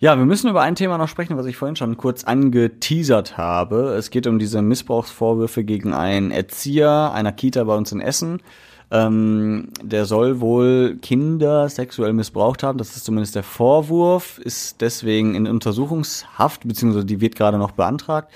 Ja, 0.00 0.18
wir 0.18 0.24
müssen 0.24 0.50
über 0.50 0.62
ein 0.62 0.74
Thema 0.74 0.98
noch 0.98 1.08
sprechen, 1.08 1.36
was 1.36 1.46
ich 1.46 1.56
vorhin 1.56 1.76
schon 1.76 1.96
kurz 1.96 2.24
angeteasert 2.24 3.38
habe. 3.38 3.94
Es 3.94 4.10
geht 4.10 4.26
um 4.26 4.38
diese 4.38 4.60
Missbrauchsvorwürfe 4.60 5.62
gegen 5.64 5.94
einen 5.94 6.30
Erzieher 6.32 7.12
einer 7.14 7.32
Kita 7.32 7.62
bei 7.64 7.76
uns 7.76 7.92
in 7.92 8.00
Essen. 8.00 8.42
Ähm, 8.90 9.68
der 9.82 10.04
soll 10.04 10.40
wohl 10.40 10.98
Kinder 11.00 11.68
sexuell 11.68 12.12
missbraucht 12.12 12.62
haben. 12.62 12.76
Das 12.76 12.96
ist 12.96 13.04
zumindest 13.04 13.36
der 13.36 13.44
Vorwurf, 13.44 14.38
ist 14.38 14.80
deswegen 14.80 15.36
in 15.36 15.46
Untersuchungshaft, 15.46 16.66
beziehungsweise 16.66 17.06
die 17.06 17.20
wird 17.20 17.36
gerade 17.36 17.58
noch 17.58 17.72
beantragt. 17.72 18.32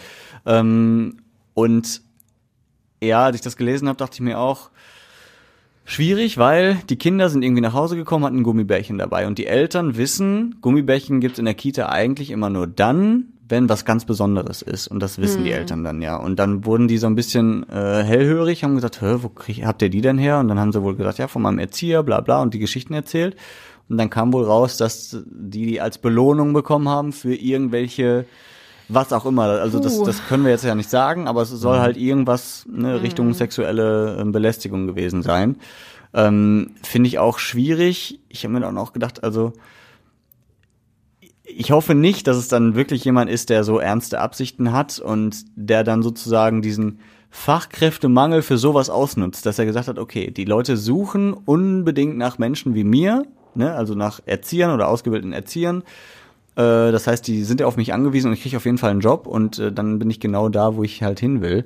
Ähm, 0.47 1.19
und 1.55 2.03
ja, 3.03 3.25
als 3.25 3.37
ich 3.37 3.43
das 3.43 3.57
gelesen 3.57 3.89
habe, 3.89 3.99
dachte 3.99 4.15
ich 4.15 4.21
mir 4.21 4.39
auch, 4.39 4.71
schwierig, 5.89 6.37
weil 6.39 6.77
die 6.91 6.97
Kinder 6.97 7.31
sind 7.31 7.43
irgendwie 7.43 7.63
nach 7.63 7.73
Hause 7.73 7.97
gekommen, 7.97 8.25
hatten 8.25 8.39
ein 8.39 8.43
Gummibärchen 8.43 8.99
dabei. 8.99 9.27
Und 9.27 9.39
die 9.39 9.47
Eltern 9.47 9.97
wissen, 9.97 10.57
Gummibärchen 10.61 11.21
gibt's 11.21 11.39
in 11.39 11.47
der 11.47 11.55
Kita 11.55 11.89
eigentlich 11.89 12.31
immer 12.31 12.51
nur 12.51 12.67
dann, 12.67 13.33
wenn 13.49 13.71
was 13.71 13.87
ganz 13.87 14.05
Besonderes 14.05 14.61
ist. 14.61 14.89
Und 14.89 15.01
das 15.01 15.19
wissen 15.19 15.45
die 15.45 15.51
Eltern 15.51 15.83
dann 15.83 16.03
ja. 16.03 16.17
Und 16.17 16.39
dann 16.39 16.67
wurden 16.67 16.87
die 16.87 16.99
so 16.99 17.07
ein 17.07 17.15
bisschen 17.15 17.67
äh, 17.71 18.03
hellhörig, 18.05 18.63
haben 18.63 18.75
gesagt, 18.75 19.01
Hä, 19.01 19.17
wo 19.23 19.31
krieg, 19.31 19.65
habt 19.65 19.81
ihr 19.81 19.89
die 19.89 20.03
denn 20.03 20.19
her? 20.19 20.39
Und 20.39 20.49
dann 20.49 20.61
haben 20.61 20.73
sie 20.73 20.83
wohl 20.83 20.95
gesagt, 20.95 21.19
ja, 21.19 21.27
von 21.27 21.41
meinem 21.41 21.59
Erzieher, 21.59 22.03
bla 22.03 22.21
bla 22.21 22.43
und 22.43 22.53
die 22.53 22.59
Geschichten 22.59 22.93
erzählt. 22.93 23.35
Und 23.89 23.97
dann 23.97 24.11
kam 24.11 24.35
wohl 24.35 24.45
raus, 24.45 24.77
dass 24.77 25.17
die 25.27 25.65
die 25.65 25.81
als 25.81 25.97
Belohnung 25.97 26.53
bekommen 26.53 26.91
haben 26.91 27.13
für 27.13 27.35
irgendwelche 27.35 28.27
was 28.89 29.13
auch 29.13 29.27
immer. 29.27 29.45
Also 29.45 29.79
das, 29.81 30.03
das 30.03 30.27
können 30.27 30.45
wir 30.45 30.51
jetzt 30.51 30.65
ja 30.65 30.75
nicht 30.75 30.91
sagen, 30.91 31.29
aber 31.29 31.43
es 31.43 31.51
soll 31.51 31.79
halt 31.79 31.97
irgendwas 31.97 32.67
ne, 32.71 33.03
Richtung 33.03 33.35
sexuelle 33.35 34.17
ähm, 34.21 34.33
Belästigung 34.33 34.87
gewesen 34.87 35.23
sein. 35.23 35.57
Ähm, 36.15 36.71
Finde 36.83 37.09
ich 37.09 37.19
auch 37.19 37.39
schwierig. 37.39 38.21
Ich 38.29 38.45
habe 38.45 38.55
mir 38.55 38.61
dann 38.61 38.79
auch 38.79 38.93
gedacht, 38.93 39.23
also 39.23 39.53
ich 41.45 41.71
hoffe 41.71 41.95
nicht, 41.95 42.27
dass 42.27 42.37
es 42.37 42.49
dann 42.49 42.75
wirklich 42.75 43.05
jemand 43.05 43.31
ist, 43.31 43.51
der 43.51 43.65
so 43.65 43.79
ernste 43.79 44.21
Absichten 44.21 44.73
hat 44.73 44.99
und 44.99 45.45
der 45.57 45.85
dann 45.85 46.03
sozusagen 46.03 46.63
diesen 46.63 47.01
Fachkräftemangel 47.31 48.43
für 48.43 48.59
sowas 48.59 48.91
ausnutzt, 48.91 49.45
dass 49.45 49.59
er 49.59 49.67
gesagt 49.67 49.89
hat, 49.89 49.99
okay, 49.99 50.31
die 50.31 50.45
Leute 50.45 50.77
suchen 50.77 51.33
unbedingt 51.35 52.17
nach 52.17 52.39
Menschen 52.39 52.75
wie 52.75 52.85
mir, 52.85 53.25
ne, 53.55 53.75
also 53.75 53.95
nach 53.95 54.21
Erziehern 54.25 54.73
oder 54.73 54.89
ausgebildeten 54.89 55.33
Erziehern. 55.33 55.83
Äh, 56.59 56.91
das 56.91 57.07
heißt, 57.07 57.27
die 57.27 57.45
sind 57.45 57.61
ja 57.61 57.67
auf 57.67 57.77
mich 57.77 57.95
angewiesen 57.95 58.29
und 58.29 58.35
ich 58.35 58.43
kriege 58.43 58.57
auf 58.57 58.65
jeden 58.65 58.79
Fall 58.79 58.91
einen 58.91 59.01
Job 59.01 59.27
und 59.27 59.61
äh, 59.61 59.73
dann 59.73 60.01
bin 60.01 60.11
ich 60.11 60.19
genau 60.19 60.49
da, 60.49 60.75
wo 60.75 60.83
ich 60.83 61.03
halt 61.03 61.21
hin 61.21 61.41
will. 61.41 61.65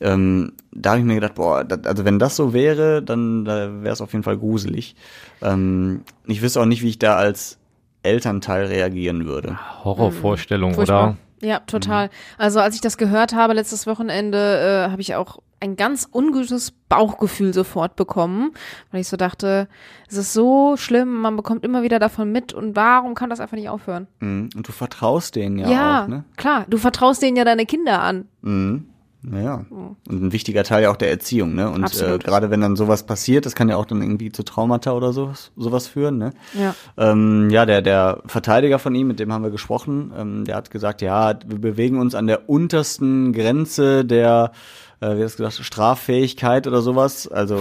Ähm, 0.00 0.52
da 0.72 0.90
habe 0.90 1.00
ich 1.00 1.04
mir 1.04 1.16
gedacht, 1.16 1.34
boah, 1.34 1.64
das, 1.64 1.84
also 1.84 2.04
wenn 2.04 2.18
das 2.18 2.36
so 2.36 2.54
wäre, 2.54 3.02
dann 3.02 3.44
da 3.44 3.82
wäre 3.82 3.92
es 3.92 4.00
auf 4.00 4.12
jeden 4.12 4.22
Fall 4.22 4.38
gruselig. 4.38 4.94
Ähm, 5.42 6.02
ich 6.26 6.40
wüsste 6.40 6.60
auch 6.60 6.66
nicht, 6.66 6.82
wie 6.82 6.88
ich 6.88 6.98
da 6.98 7.16
als 7.16 7.58
Elternteil 8.02 8.66
reagieren 8.66 9.26
würde. 9.26 9.58
Horrorvorstellung, 9.84 10.74
Furchtbar. 10.74 11.08
oder? 11.08 11.16
Ja, 11.42 11.60
total. 11.60 12.10
Also 12.38 12.60
als 12.60 12.74
ich 12.74 12.80
das 12.80 12.98
gehört 12.98 13.34
habe 13.34 13.54
letztes 13.54 13.86
Wochenende, 13.86 14.86
äh, 14.88 14.90
habe 14.90 15.00
ich 15.00 15.14
auch 15.14 15.38
ein 15.60 15.76
ganz 15.76 16.08
ungutes 16.10 16.72
Bauchgefühl 16.88 17.52
sofort 17.52 17.94
bekommen, 17.96 18.52
weil 18.90 19.02
ich 19.02 19.08
so 19.08 19.16
dachte, 19.16 19.68
es 20.08 20.16
ist 20.16 20.32
so 20.32 20.76
schlimm, 20.76 21.20
man 21.20 21.36
bekommt 21.36 21.64
immer 21.64 21.82
wieder 21.82 21.98
davon 21.98 22.32
mit 22.32 22.52
und 22.54 22.76
warum 22.76 23.14
kann 23.14 23.28
das 23.30 23.40
einfach 23.40 23.56
nicht 23.56 23.68
aufhören? 23.68 24.06
Mhm. 24.20 24.48
Und 24.56 24.66
du 24.68 24.72
vertraust 24.72 25.36
denen 25.36 25.58
ja, 25.58 25.68
Ja, 25.70 26.02
auch, 26.04 26.08
ne? 26.08 26.24
klar, 26.36 26.64
du 26.68 26.78
vertraust 26.78 27.22
denen 27.22 27.36
ja 27.36 27.44
deine 27.44 27.66
Kinder 27.66 28.00
an. 28.02 28.26
Mhm. 28.40 28.86
Naja. 29.22 29.66
Und 29.70 29.96
ein 30.08 30.32
wichtiger 30.32 30.64
Teil 30.64 30.84
ja 30.84 30.90
auch 30.90 30.96
der 30.96 31.10
Erziehung, 31.10 31.54
ne? 31.54 31.68
Und 31.68 32.00
äh, 32.00 32.18
gerade 32.18 32.50
wenn 32.50 32.62
dann 32.62 32.74
sowas 32.76 33.04
passiert, 33.04 33.44
das 33.44 33.54
kann 33.54 33.68
ja 33.68 33.76
auch 33.76 33.84
dann 33.84 34.00
irgendwie 34.00 34.32
zu 34.32 34.42
Traumata 34.44 34.92
oder 34.92 35.12
sowas, 35.12 35.52
sowas 35.56 35.88
führen, 35.88 36.16
ne? 36.16 36.32
Ja. 36.58 36.74
Ähm, 36.96 37.50
ja, 37.50 37.66
der, 37.66 37.82
der 37.82 38.22
Verteidiger 38.24 38.78
von 38.78 38.94
ihm, 38.94 39.08
mit 39.08 39.20
dem 39.20 39.30
haben 39.30 39.42
wir 39.42 39.50
gesprochen, 39.50 40.10
ähm, 40.16 40.44
der 40.46 40.56
hat 40.56 40.70
gesagt, 40.70 41.02
ja, 41.02 41.34
wir 41.46 41.58
bewegen 41.58 41.98
uns 41.98 42.14
an 42.14 42.28
der 42.28 42.48
untersten 42.48 43.34
Grenze 43.34 44.06
der, 44.06 44.52
äh, 45.00 45.18
wie 45.18 45.24
hast 45.24 45.38
du 45.38 45.44
gesagt, 45.44 45.66
Straffähigkeit 45.66 46.66
oder 46.66 46.80
sowas. 46.80 47.28
Also 47.28 47.60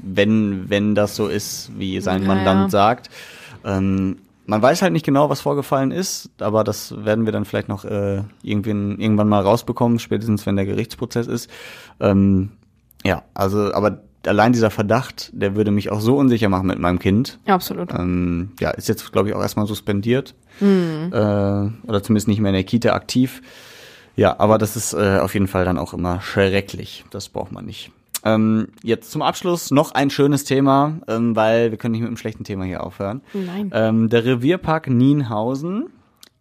wenn, 0.00 0.70
wenn 0.70 0.94
das 0.94 1.16
so 1.16 1.26
ist, 1.26 1.72
wie 1.76 2.00
sein 2.00 2.22
Ja, 2.22 2.28
Mandant 2.28 2.62
ja. 2.62 2.68
sagt. 2.70 3.10
Ähm, 3.64 4.18
man 4.52 4.60
weiß 4.60 4.82
halt 4.82 4.92
nicht 4.92 5.06
genau, 5.06 5.30
was 5.30 5.40
vorgefallen 5.40 5.92
ist, 5.92 6.28
aber 6.38 6.62
das 6.62 6.94
werden 7.06 7.24
wir 7.24 7.32
dann 7.32 7.46
vielleicht 7.46 7.70
noch 7.70 7.86
äh, 7.86 8.22
irgendwann, 8.42 8.98
irgendwann 8.98 9.26
mal 9.26 9.40
rausbekommen, 9.40 9.98
spätestens 9.98 10.44
wenn 10.44 10.56
der 10.56 10.66
Gerichtsprozess 10.66 11.26
ist. 11.26 11.48
Ähm, 12.00 12.50
ja, 13.02 13.22
also, 13.32 13.72
aber 13.72 14.02
allein 14.26 14.52
dieser 14.52 14.68
Verdacht, 14.68 15.30
der 15.32 15.56
würde 15.56 15.70
mich 15.70 15.90
auch 15.90 16.00
so 16.00 16.18
unsicher 16.18 16.50
machen 16.50 16.66
mit 16.66 16.78
meinem 16.78 16.98
Kind. 16.98 17.38
Absolut. 17.46 17.94
Ähm, 17.94 18.50
ja, 18.60 18.68
ist 18.72 18.90
jetzt, 18.90 19.10
glaube 19.10 19.30
ich, 19.30 19.34
auch 19.34 19.40
erstmal 19.40 19.66
suspendiert. 19.66 20.34
Äh, 20.60 21.88
oder 21.88 22.02
zumindest 22.02 22.28
nicht 22.28 22.40
mehr 22.40 22.50
in 22.50 22.56
der 22.56 22.64
Kita 22.64 22.92
aktiv. 22.92 23.40
Ja, 24.16 24.38
aber 24.38 24.58
das 24.58 24.76
ist 24.76 24.92
äh, 24.92 25.18
auf 25.18 25.32
jeden 25.32 25.48
Fall 25.48 25.64
dann 25.64 25.78
auch 25.78 25.94
immer 25.94 26.20
schrecklich. 26.20 27.06
Das 27.10 27.30
braucht 27.30 27.52
man 27.52 27.64
nicht. 27.64 27.90
Ähm, 28.24 28.68
jetzt 28.82 29.10
zum 29.10 29.22
Abschluss 29.22 29.70
noch 29.70 29.92
ein 29.92 30.10
schönes 30.10 30.44
Thema, 30.44 31.00
ähm, 31.08 31.34
weil 31.34 31.70
wir 31.70 31.78
können 31.78 31.92
nicht 31.92 32.02
mit 32.02 32.08
einem 32.08 32.16
schlechten 32.16 32.44
Thema 32.44 32.64
hier 32.64 32.84
aufhören. 32.84 33.22
Nein. 33.32 33.70
Ähm, 33.74 34.08
der 34.08 34.24
Revierpark 34.24 34.88
Nienhausen 34.88 35.86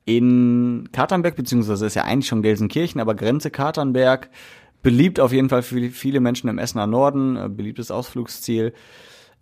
in 0.05 0.89
Katernberg, 0.91 1.35
beziehungsweise 1.35 1.85
ist 1.85 1.95
ja 1.95 2.03
eigentlich 2.03 2.27
schon 2.27 2.41
Gelsenkirchen, 2.41 3.01
aber 3.01 3.15
Grenze 3.15 3.51
Katernberg. 3.51 4.29
Beliebt 4.83 5.19
auf 5.19 5.31
jeden 5.31 5.49
Fall 5.49 5.61
für 5.61 5.89
viele 5.91 6.19
Menschen 6.19 6.49
im 6.49 6.57
Essener 6.57 6.87
Norden, 6.87 7.35
äh, 7.35 7.49
beliebtes 7.49 7.91
Ausflugsziel. 7.91 8.73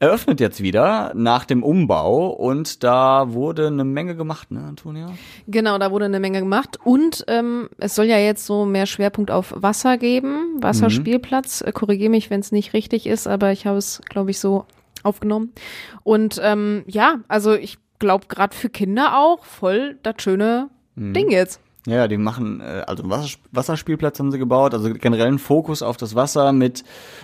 Eröffnet 0.02 0.40
jetzt 0.40 0.64
wieder 0.64 1.12
nach 1.14 1.44
dem 1.44 1.62
Umbau 1.62 2.28
und 2.28 2.86
da 2.86 3.34
wurde 3.34 3.68
eine 3.68 3.84
Menge 3.84 4.16
gemacht, 4.16 4.50
ne, 4.50 4.62
Antonia? 4.62 5.12
Genau, 5.48 5.78
da 5.78 5.92
wurde 5.92 6.06
eine 6.06 6.22
Menge 6.22 6.40
gemacht 6.40 6.80
und 6.84 7.26
ähm, 7.28 7.70
es 7.80 7.96
soll 7.96 8.06
ja 8.06 8.18
jetzt 8.18 8.46
so 8.46 8.66
mehr 8.66 8.86
Schwerpunkt 8.86 9.30
auf 9.30 9.54
Wasser 9.58 9.98
geben, 9.98 10.62
Wasserspielplatz. 10.62 11.66
Mhm. 11.66 11.74
Korrigiere 11.74 12.10
mich, 12.10 12.30
wenn 12.30 12.40
es 12.40 12.54
nicht 12.54 12.74
richtig 12.74 13.08
ist, 13.08 13.28
aber 13.28 13.52
ich 13.52 13.66
habe 13.66 13.78
es, 13.78 14.02
glaube 14.08 14.32
ich, 14.32 14.40
so 14.40 14.66
aufgenommen. 15.04 15.52
Und 16.04 16.40
ähm, 16.42 16.84
ja, 16.88 17.20
also 17.28 17.54
ich 17.54 17.78
glaube 18.00 18.28
gerade 18.30 18.56
für 18.56 18.70
Kinder 18.70 19.18
auch 19.18 19.44
voll 19.44 19.98
das 20.04 20.16
schöne 20.20 20.70
mhm. 20.96 21.14
Ding 21.14 21.30
jetzt. 21.30 21.60
Ja, 21.90 22.08
die 22.08 22.18
machen, 22.18 22.62
äh, 22.62 22.84
also 22.88 23.10
Wasser, 23.10 23.38
Wasserspielplatz 23.52 24.20
haben 24.20 24.32
sie 24.32 24.40
gebaut, 24.40 24.74
also 24.74 24.94
generell 24.94 25.28
einen 25.28 25.40
Fokus 25.40 25.82
auf 25.82 25.98
das 25.98 26.16
Wasser 26.16 26.52
mit 26.52 26.84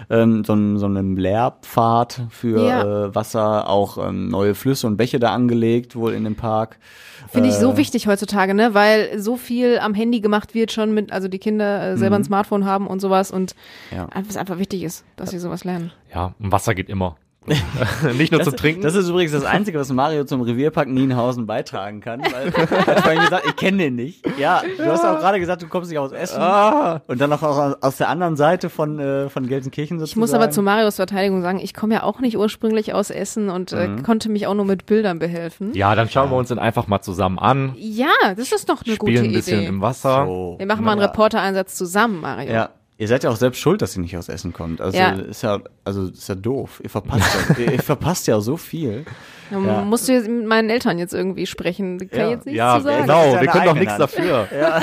ähm, 0.10 0.44
so, 0.44 0.54
einem, 0.54 0.78
so 0.78 0.86
einem 0.86 1.18
Lehrpfad 1.18 2.22
für 2.30 2.66
ja. 2.66 3.06
äh, 3.06 3.16
Wasser, 3.16 3.70
auch 3.70 3.98
ähm, 3.98 4.30
neue 4.30 4.56
Flüsse 4.56 4.88
und 4.88 4.98
Bäche 4.98 5.20
da 5.20 5.34
angelegt, 5.34 5.96
wohl 5.96 6.14
in 6.14 6.24
dem 6.24 6.36
Park. 6.36 6.80
Finde 7.28 7.50
ich 7.50 7.56
so 7.56 7.74
äh, 7.74 7.78
wichtig 7.78 8.08
heutzutage, 8.08 8.54
ne? 8.54 8.74
Weil 8.74 9.20
so 9.20 9.38
viel 9.38 9.80
am 9.80 9.94
Handy 9.94 10.20
gemacht 10.22 10.54
wird 10.54 10.72
schon 10.72 10.94
mit, 10.94 11.12
also 11.12 11.28
die 11.28 11.40
Kinder 11.40 11.92
äh, 11.92 11.98
selber 11.98 12.16
ein 12.16 12.22
mhm. 12.22 12.26
Smartphone 12.26 12.66
haben 12.66 12.88
und 12.88 13.00
sowas 13.00 13.32
und 13.32 13.56
ja. 13.92 14.08
es 14.28 14.38
einfach 14.38 14.60
wichtig 14.60 14.84
ist, 14.84 15.06
dass 15.16 15.32
sie 15.32 15.40
sowas 15.40 15.64
lernen. 15.64 15.92
Ja, 16.14 16.34
und 16.40 16.52
Wasser 16.52 16.76
geht 16.76 16.90
immer. 16.90 17.16
Nicht 18.18 18.32
nur 18.32 18.40
das, 18.40 18.50
zum 18.50 18.58
Trinken. 18.58 18.82
Das 18.82 18.96
ist 18.96 19.10
übrigens 19.10 19.32
das 19.32 19.46
Einzige, 19.46 19.80
was 19.80 19.92
Mario 19.92 20.24
zum 20.26 20.42
Revierpark 20.42 20.88
Nienhausen 20.88 21.46
beitragen 21.46 22.02
kann. 22.02 22.22
Weil, 22.22 22.52
hat 22.52 23.02
vorhin 23.02 23.22
gesagt, 23.22 23.46
ich 23.48 23.56
kenne 23.56 23.78
den 23.78 23.96
nicht. 23.96 24.24
Ja, 24.38 24.64
du 24.78 24.86
hast 24.86 25.06
auch 25.06 25.20
gerade 25.20 25.40
gesagt, 25.40 25.62
du 25.62 25.68
kommst 25.68 25.90
nicht 25.90 26.00
aus 26.00 26.12
Essen. 26.12 26.42
Ah. 26.42 27.02
Und 27.08 27.22
dann 27.22 27.30
noch 27.30 27.44
aus 27.44 27.98
der 27.98 28.10
anderen 28.10 28.36
Seite 28.36 28.70
von, 28.70 29.00
äh, 29.00 29.30
von 29.30 29.48
Gelsenkirchen 29.48 30.00
sozusagen. 30.00 30.18
Ich 30.18 30.22
muss 30.22 30.34
aber 30.34 30.50
zu 30.50 30.62
Marios 30.62 30.96
Verteidigung 30.96 31.42
sagen, 31.42 31.60
ich 31.60 31.74
komme 31.74 31.96
ja 31.96 32.04
auch 32.04 32.20
nicht 32.20 32.38
ursprünglich 32.38 32.94
aus 32.94 33.10
Essen 33.10 33.50
und 33.50 33.72
äh, 33.72 33.88
mhm. 33.88 34.04
konnte 34.04 34.30
mich 34.30 34.48
auch 34.48 34.56
nur 34.56 34.66
mit 34.66 34.86
Bildern 34.86 35.20
behelfen. 35.20 35.74
Ja, 35.74 35.94
dann 35.96 36.10
schauen 36.10 36.32
wir 36.32 36.38
uns 36.38 36.50
den 36.50 36.60
einfach 36.60 36.88
mal 36.88 37.02
zusammen 37.02 37.40
an. 37.40 37.74
Ja, 37.78 38.08
das 38.36 38.52
ist 38.52 38.70
doch 38.70 38.84
eine 38.84 38.96
Spielen 38.96 38.98
gute 38.98 39.12
Idee. 39.12 39.28
ein 39.28 39.34
bisschen 39.34 39.64
im 39.64 39.82
Wasser. 39.82 40.26
So. 40.26 40.56
Wir 40.58 40.66
machen 40.66 40.84
mal 40.84 40.94
einen 40.94 41.02
Reportereinsatz 41.02 41.76
zusammen, 41.76 42.22
Mario. 42.22 42.52
Ja. 42.52 42.70
Ihr 42.98 43.10
seid 43.10 43.26
ja 43.26 43.30
auch 43.30 43.36
selbst 43.36 43.60
schuld, 43.60 43.82
dass 43.82 43.92
sie 43.92 44.00
nicht 44.00 44.16
aus 44.18 44.30
Essen 44.30 44.54
kommt. 44.54 44.80
Also 44.80 44.98
ja. 44.98 45.10
ist 45.12 45.42
ja, 45.42 45.60
also 45.84 46.08
ist 46.08 46.30
ja 46.30 46.36
doof. 46.36 46.80
Ihr 46.82 46.90
verpasst 46.90 47.26
ja, 47.58 47.66
ihr 47.74 47.84
verpasst 47.84 48.26
ja 48.28 48.40
so 48.40 48.56
viel. 48.56 49.04
Ja. 49.52 49.82
Musst 49.82 50.08
du 50.08 50.14
jetzt 50.14 50.30
mit 50.30 50.48
meinen 50.48 50.70
Eltern 50.70 50.98
jetzt 50.98 51.14
irgendwie 51.14 51.46
sprechen? 51.46 51.98
Kann 52.10 52.20
ja. 52.20 52.30
jetzt 52.30 52.46
nichts 52.46 52.58
ja, 52.58 52.78
zu 52.78 52.86
sagen. 52.86 53.02
Genau, 53.02 53.42
wir 53.42 53.48
können 53.48 53.66
doch 53.66 53.76
nichts 53.76 53.98
dafür. 53.98 54.48
Ja. 54.56 54.82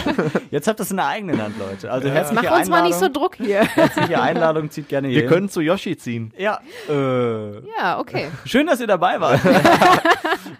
Jetzt 0.51 0.69
habt 0.69 0.81
ihr 0.81 0.83
es 0.83 0.91
in 0.91 0.99
der 0.99 1.07
eigenen 1.07 1.41
Hand, 1.41 1.55
Leute. 1.59 1.91
Also 1.91 2.09
ja. 2.09 2.15
herzliche 2.15 2.43
Mach 2.45 2.59
uns 2.59 2.69
mal 2.69 2.83
nicht 2.83 2.99
so 2.99 3.09
Druck 3.09 3.37
hier. 3.37 3.65
Herzliche 3.75 4.21
Einladung, 4.21 4.71
zieht 4.71 4.89
gerne 4.89 5.09
hier 5.09 5.23
Wir 5.23 5.29
können 5.29 5.49
zu 5.49 5.61
Yoshi 5.61 5.97
ziehen. 5.97 6.33
Ja. 6.37 6.61
Äh. 6.91 7.67
Ja, 7.79 7.99
okay. 7.99 8.27
Schön, 8.45 8.67
dass 8.67 8.81
ihr 8.81 8.87
dabei 8.87 9.21
wart. 9.21 9.41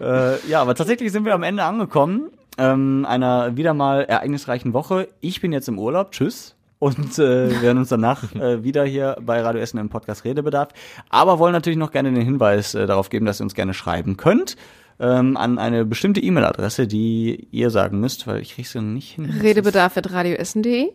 äh, 0.01 0.47
ja, 0.49 0.61
aber 0.61 0.73
tatsächlich 0.73 1.11
sind 1.11 1.25
wir 1.25 1.35
am 1.35 1.43
Ende 1.43 1.63
angekommen. 1.63 2.31
Ähm, 2.57 3.05
einer 3.07 3.55
wieder 3.55 3.73
mal 3.73 4.03
ereignisreichen 4.05 4.73
Woche. 4.73 5.09
Ich 5.21 5.41
bin 5.41 5.51
jetzt 5.51 5.67
im 5.67 5.77
Urlaub. 5.77 6.11
Tschüss 6.11 6.55
und 6.83 7.17
äh, 7.17 7.61
werden 7.61 7.77
uns 7.77 7.87
danach 7.87 8.35
äh, 8.35 8.61
wieder 8.63 8.83
hier 8.83 9.15
bei 9.21 9.41
Radio 9.41 9.61
Essen 9.61 9.77
im 9.77 9.87
Podcast 9.87 10.25
Redebedarf. 10.25 10.69
Aber 11.09 11.39
wollen 11.39 11.53
natürlich 11.53 11.79
noch 11.79 11.91
gerne 11.91 12.11
den 12.11 12.25
Hinweis 12.25 12.75
äh, 12.75 12.85
darauf 12.87 13.09
geben, 13.09 13.25
dass 13.25 13.39
ihr 13.39 13.45
uns 13.45 13.55
gerne 13.55 13.73
schreiben 13.73 14.17
könnt 14.17 14.57
ähm, 14.99 15.37
an 15.37 15.59
eine 15.59 15.85
bestimmte 15.85 16.19
E-Mail-Adresse, 16.19 16.85
die 16.85 17.47
ihr 17.51 17.69
sagen 17.69 18.01
müsst, 18.01 18.27
weil 18.27 18.41
ich 18.41 18.55
kriege 18.55 18.67
sie 18.67 18.81
nicht 18.81 19.15
hin. 19.15 19.25
Redebedarf.radioessen.de 19.41 20.91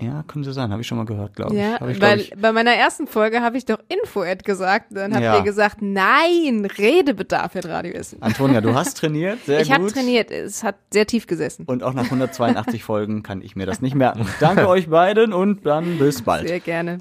ja, 0.00 0.24
können 0.26 0.42
sie 0.42 0.52
sein, 0.52 0.72
habe 0.72 0.82
ich 0.82 0.88
schon 0.88 0.98
mal 0.98 1.06
gehört, 1.06 1.36
glaube 1.36 1.54
ja, 1.54 1.76
ich. 1.80 1.96
ich 1.96 2.00
weil 2.00 2.20
ich. 2.20 2.32
bei 2.36 2.52
meiner 2.52 2.72
ersten 2.72 3.06
Folge 3.06 3.42
habe 3.42 3.56
ich 3.56 3.64
doch 3.64 3.78
Info-Ad 3.88 4.42
gesagt. 4.44 4.86
Dann 4.90 5.14
habt 5.14 5.22
ja. 5.22 5.36
ihr 5.36 5.42
gesagt, 5.42 5.78
nein, 5.80 6.66
Redebedarf 6.78 7.54
at 7.54 7.66
Radio 7.66 7.92
Essen. 7.92 8.20
Antonia, 8.20 8.60
du 8.60 8.74
hast 8.74 8.96
trainiert, 8.98 9.44
sehr 9.44 9.60
ich 9.60 9.68
gut. 9.68 9.76
Ich 9.76 9.82
habe 9.82 9.92
trainiert, 9.92 10.30
es 10.32 10.64
hat 10.64 10.76
sehr 10.92 11.06
tief 11.06 11.26
gesessen. 11.26 11.64
Und 11.66 11.84
auch 11.84 11.94
nach 11.94 12.04
182 12.10 12.82
Folgen 12.82 13.22
kann 13.22 13.40
ich 13.40 13.54
mir 13.54 13.66
das 13.66 13.80
nicht 13.80 13.94
merken. 13.94 14.26
Danke 14.40 14.68
euch 14.68 14.88
beiden 14.88 15.32
und 15.32 15.64
dann 15.64 15.98
bis 15.98 16.22
bald. 16.22 16.48
Sehr 16.48 16.60
gerne. 16.60 16.98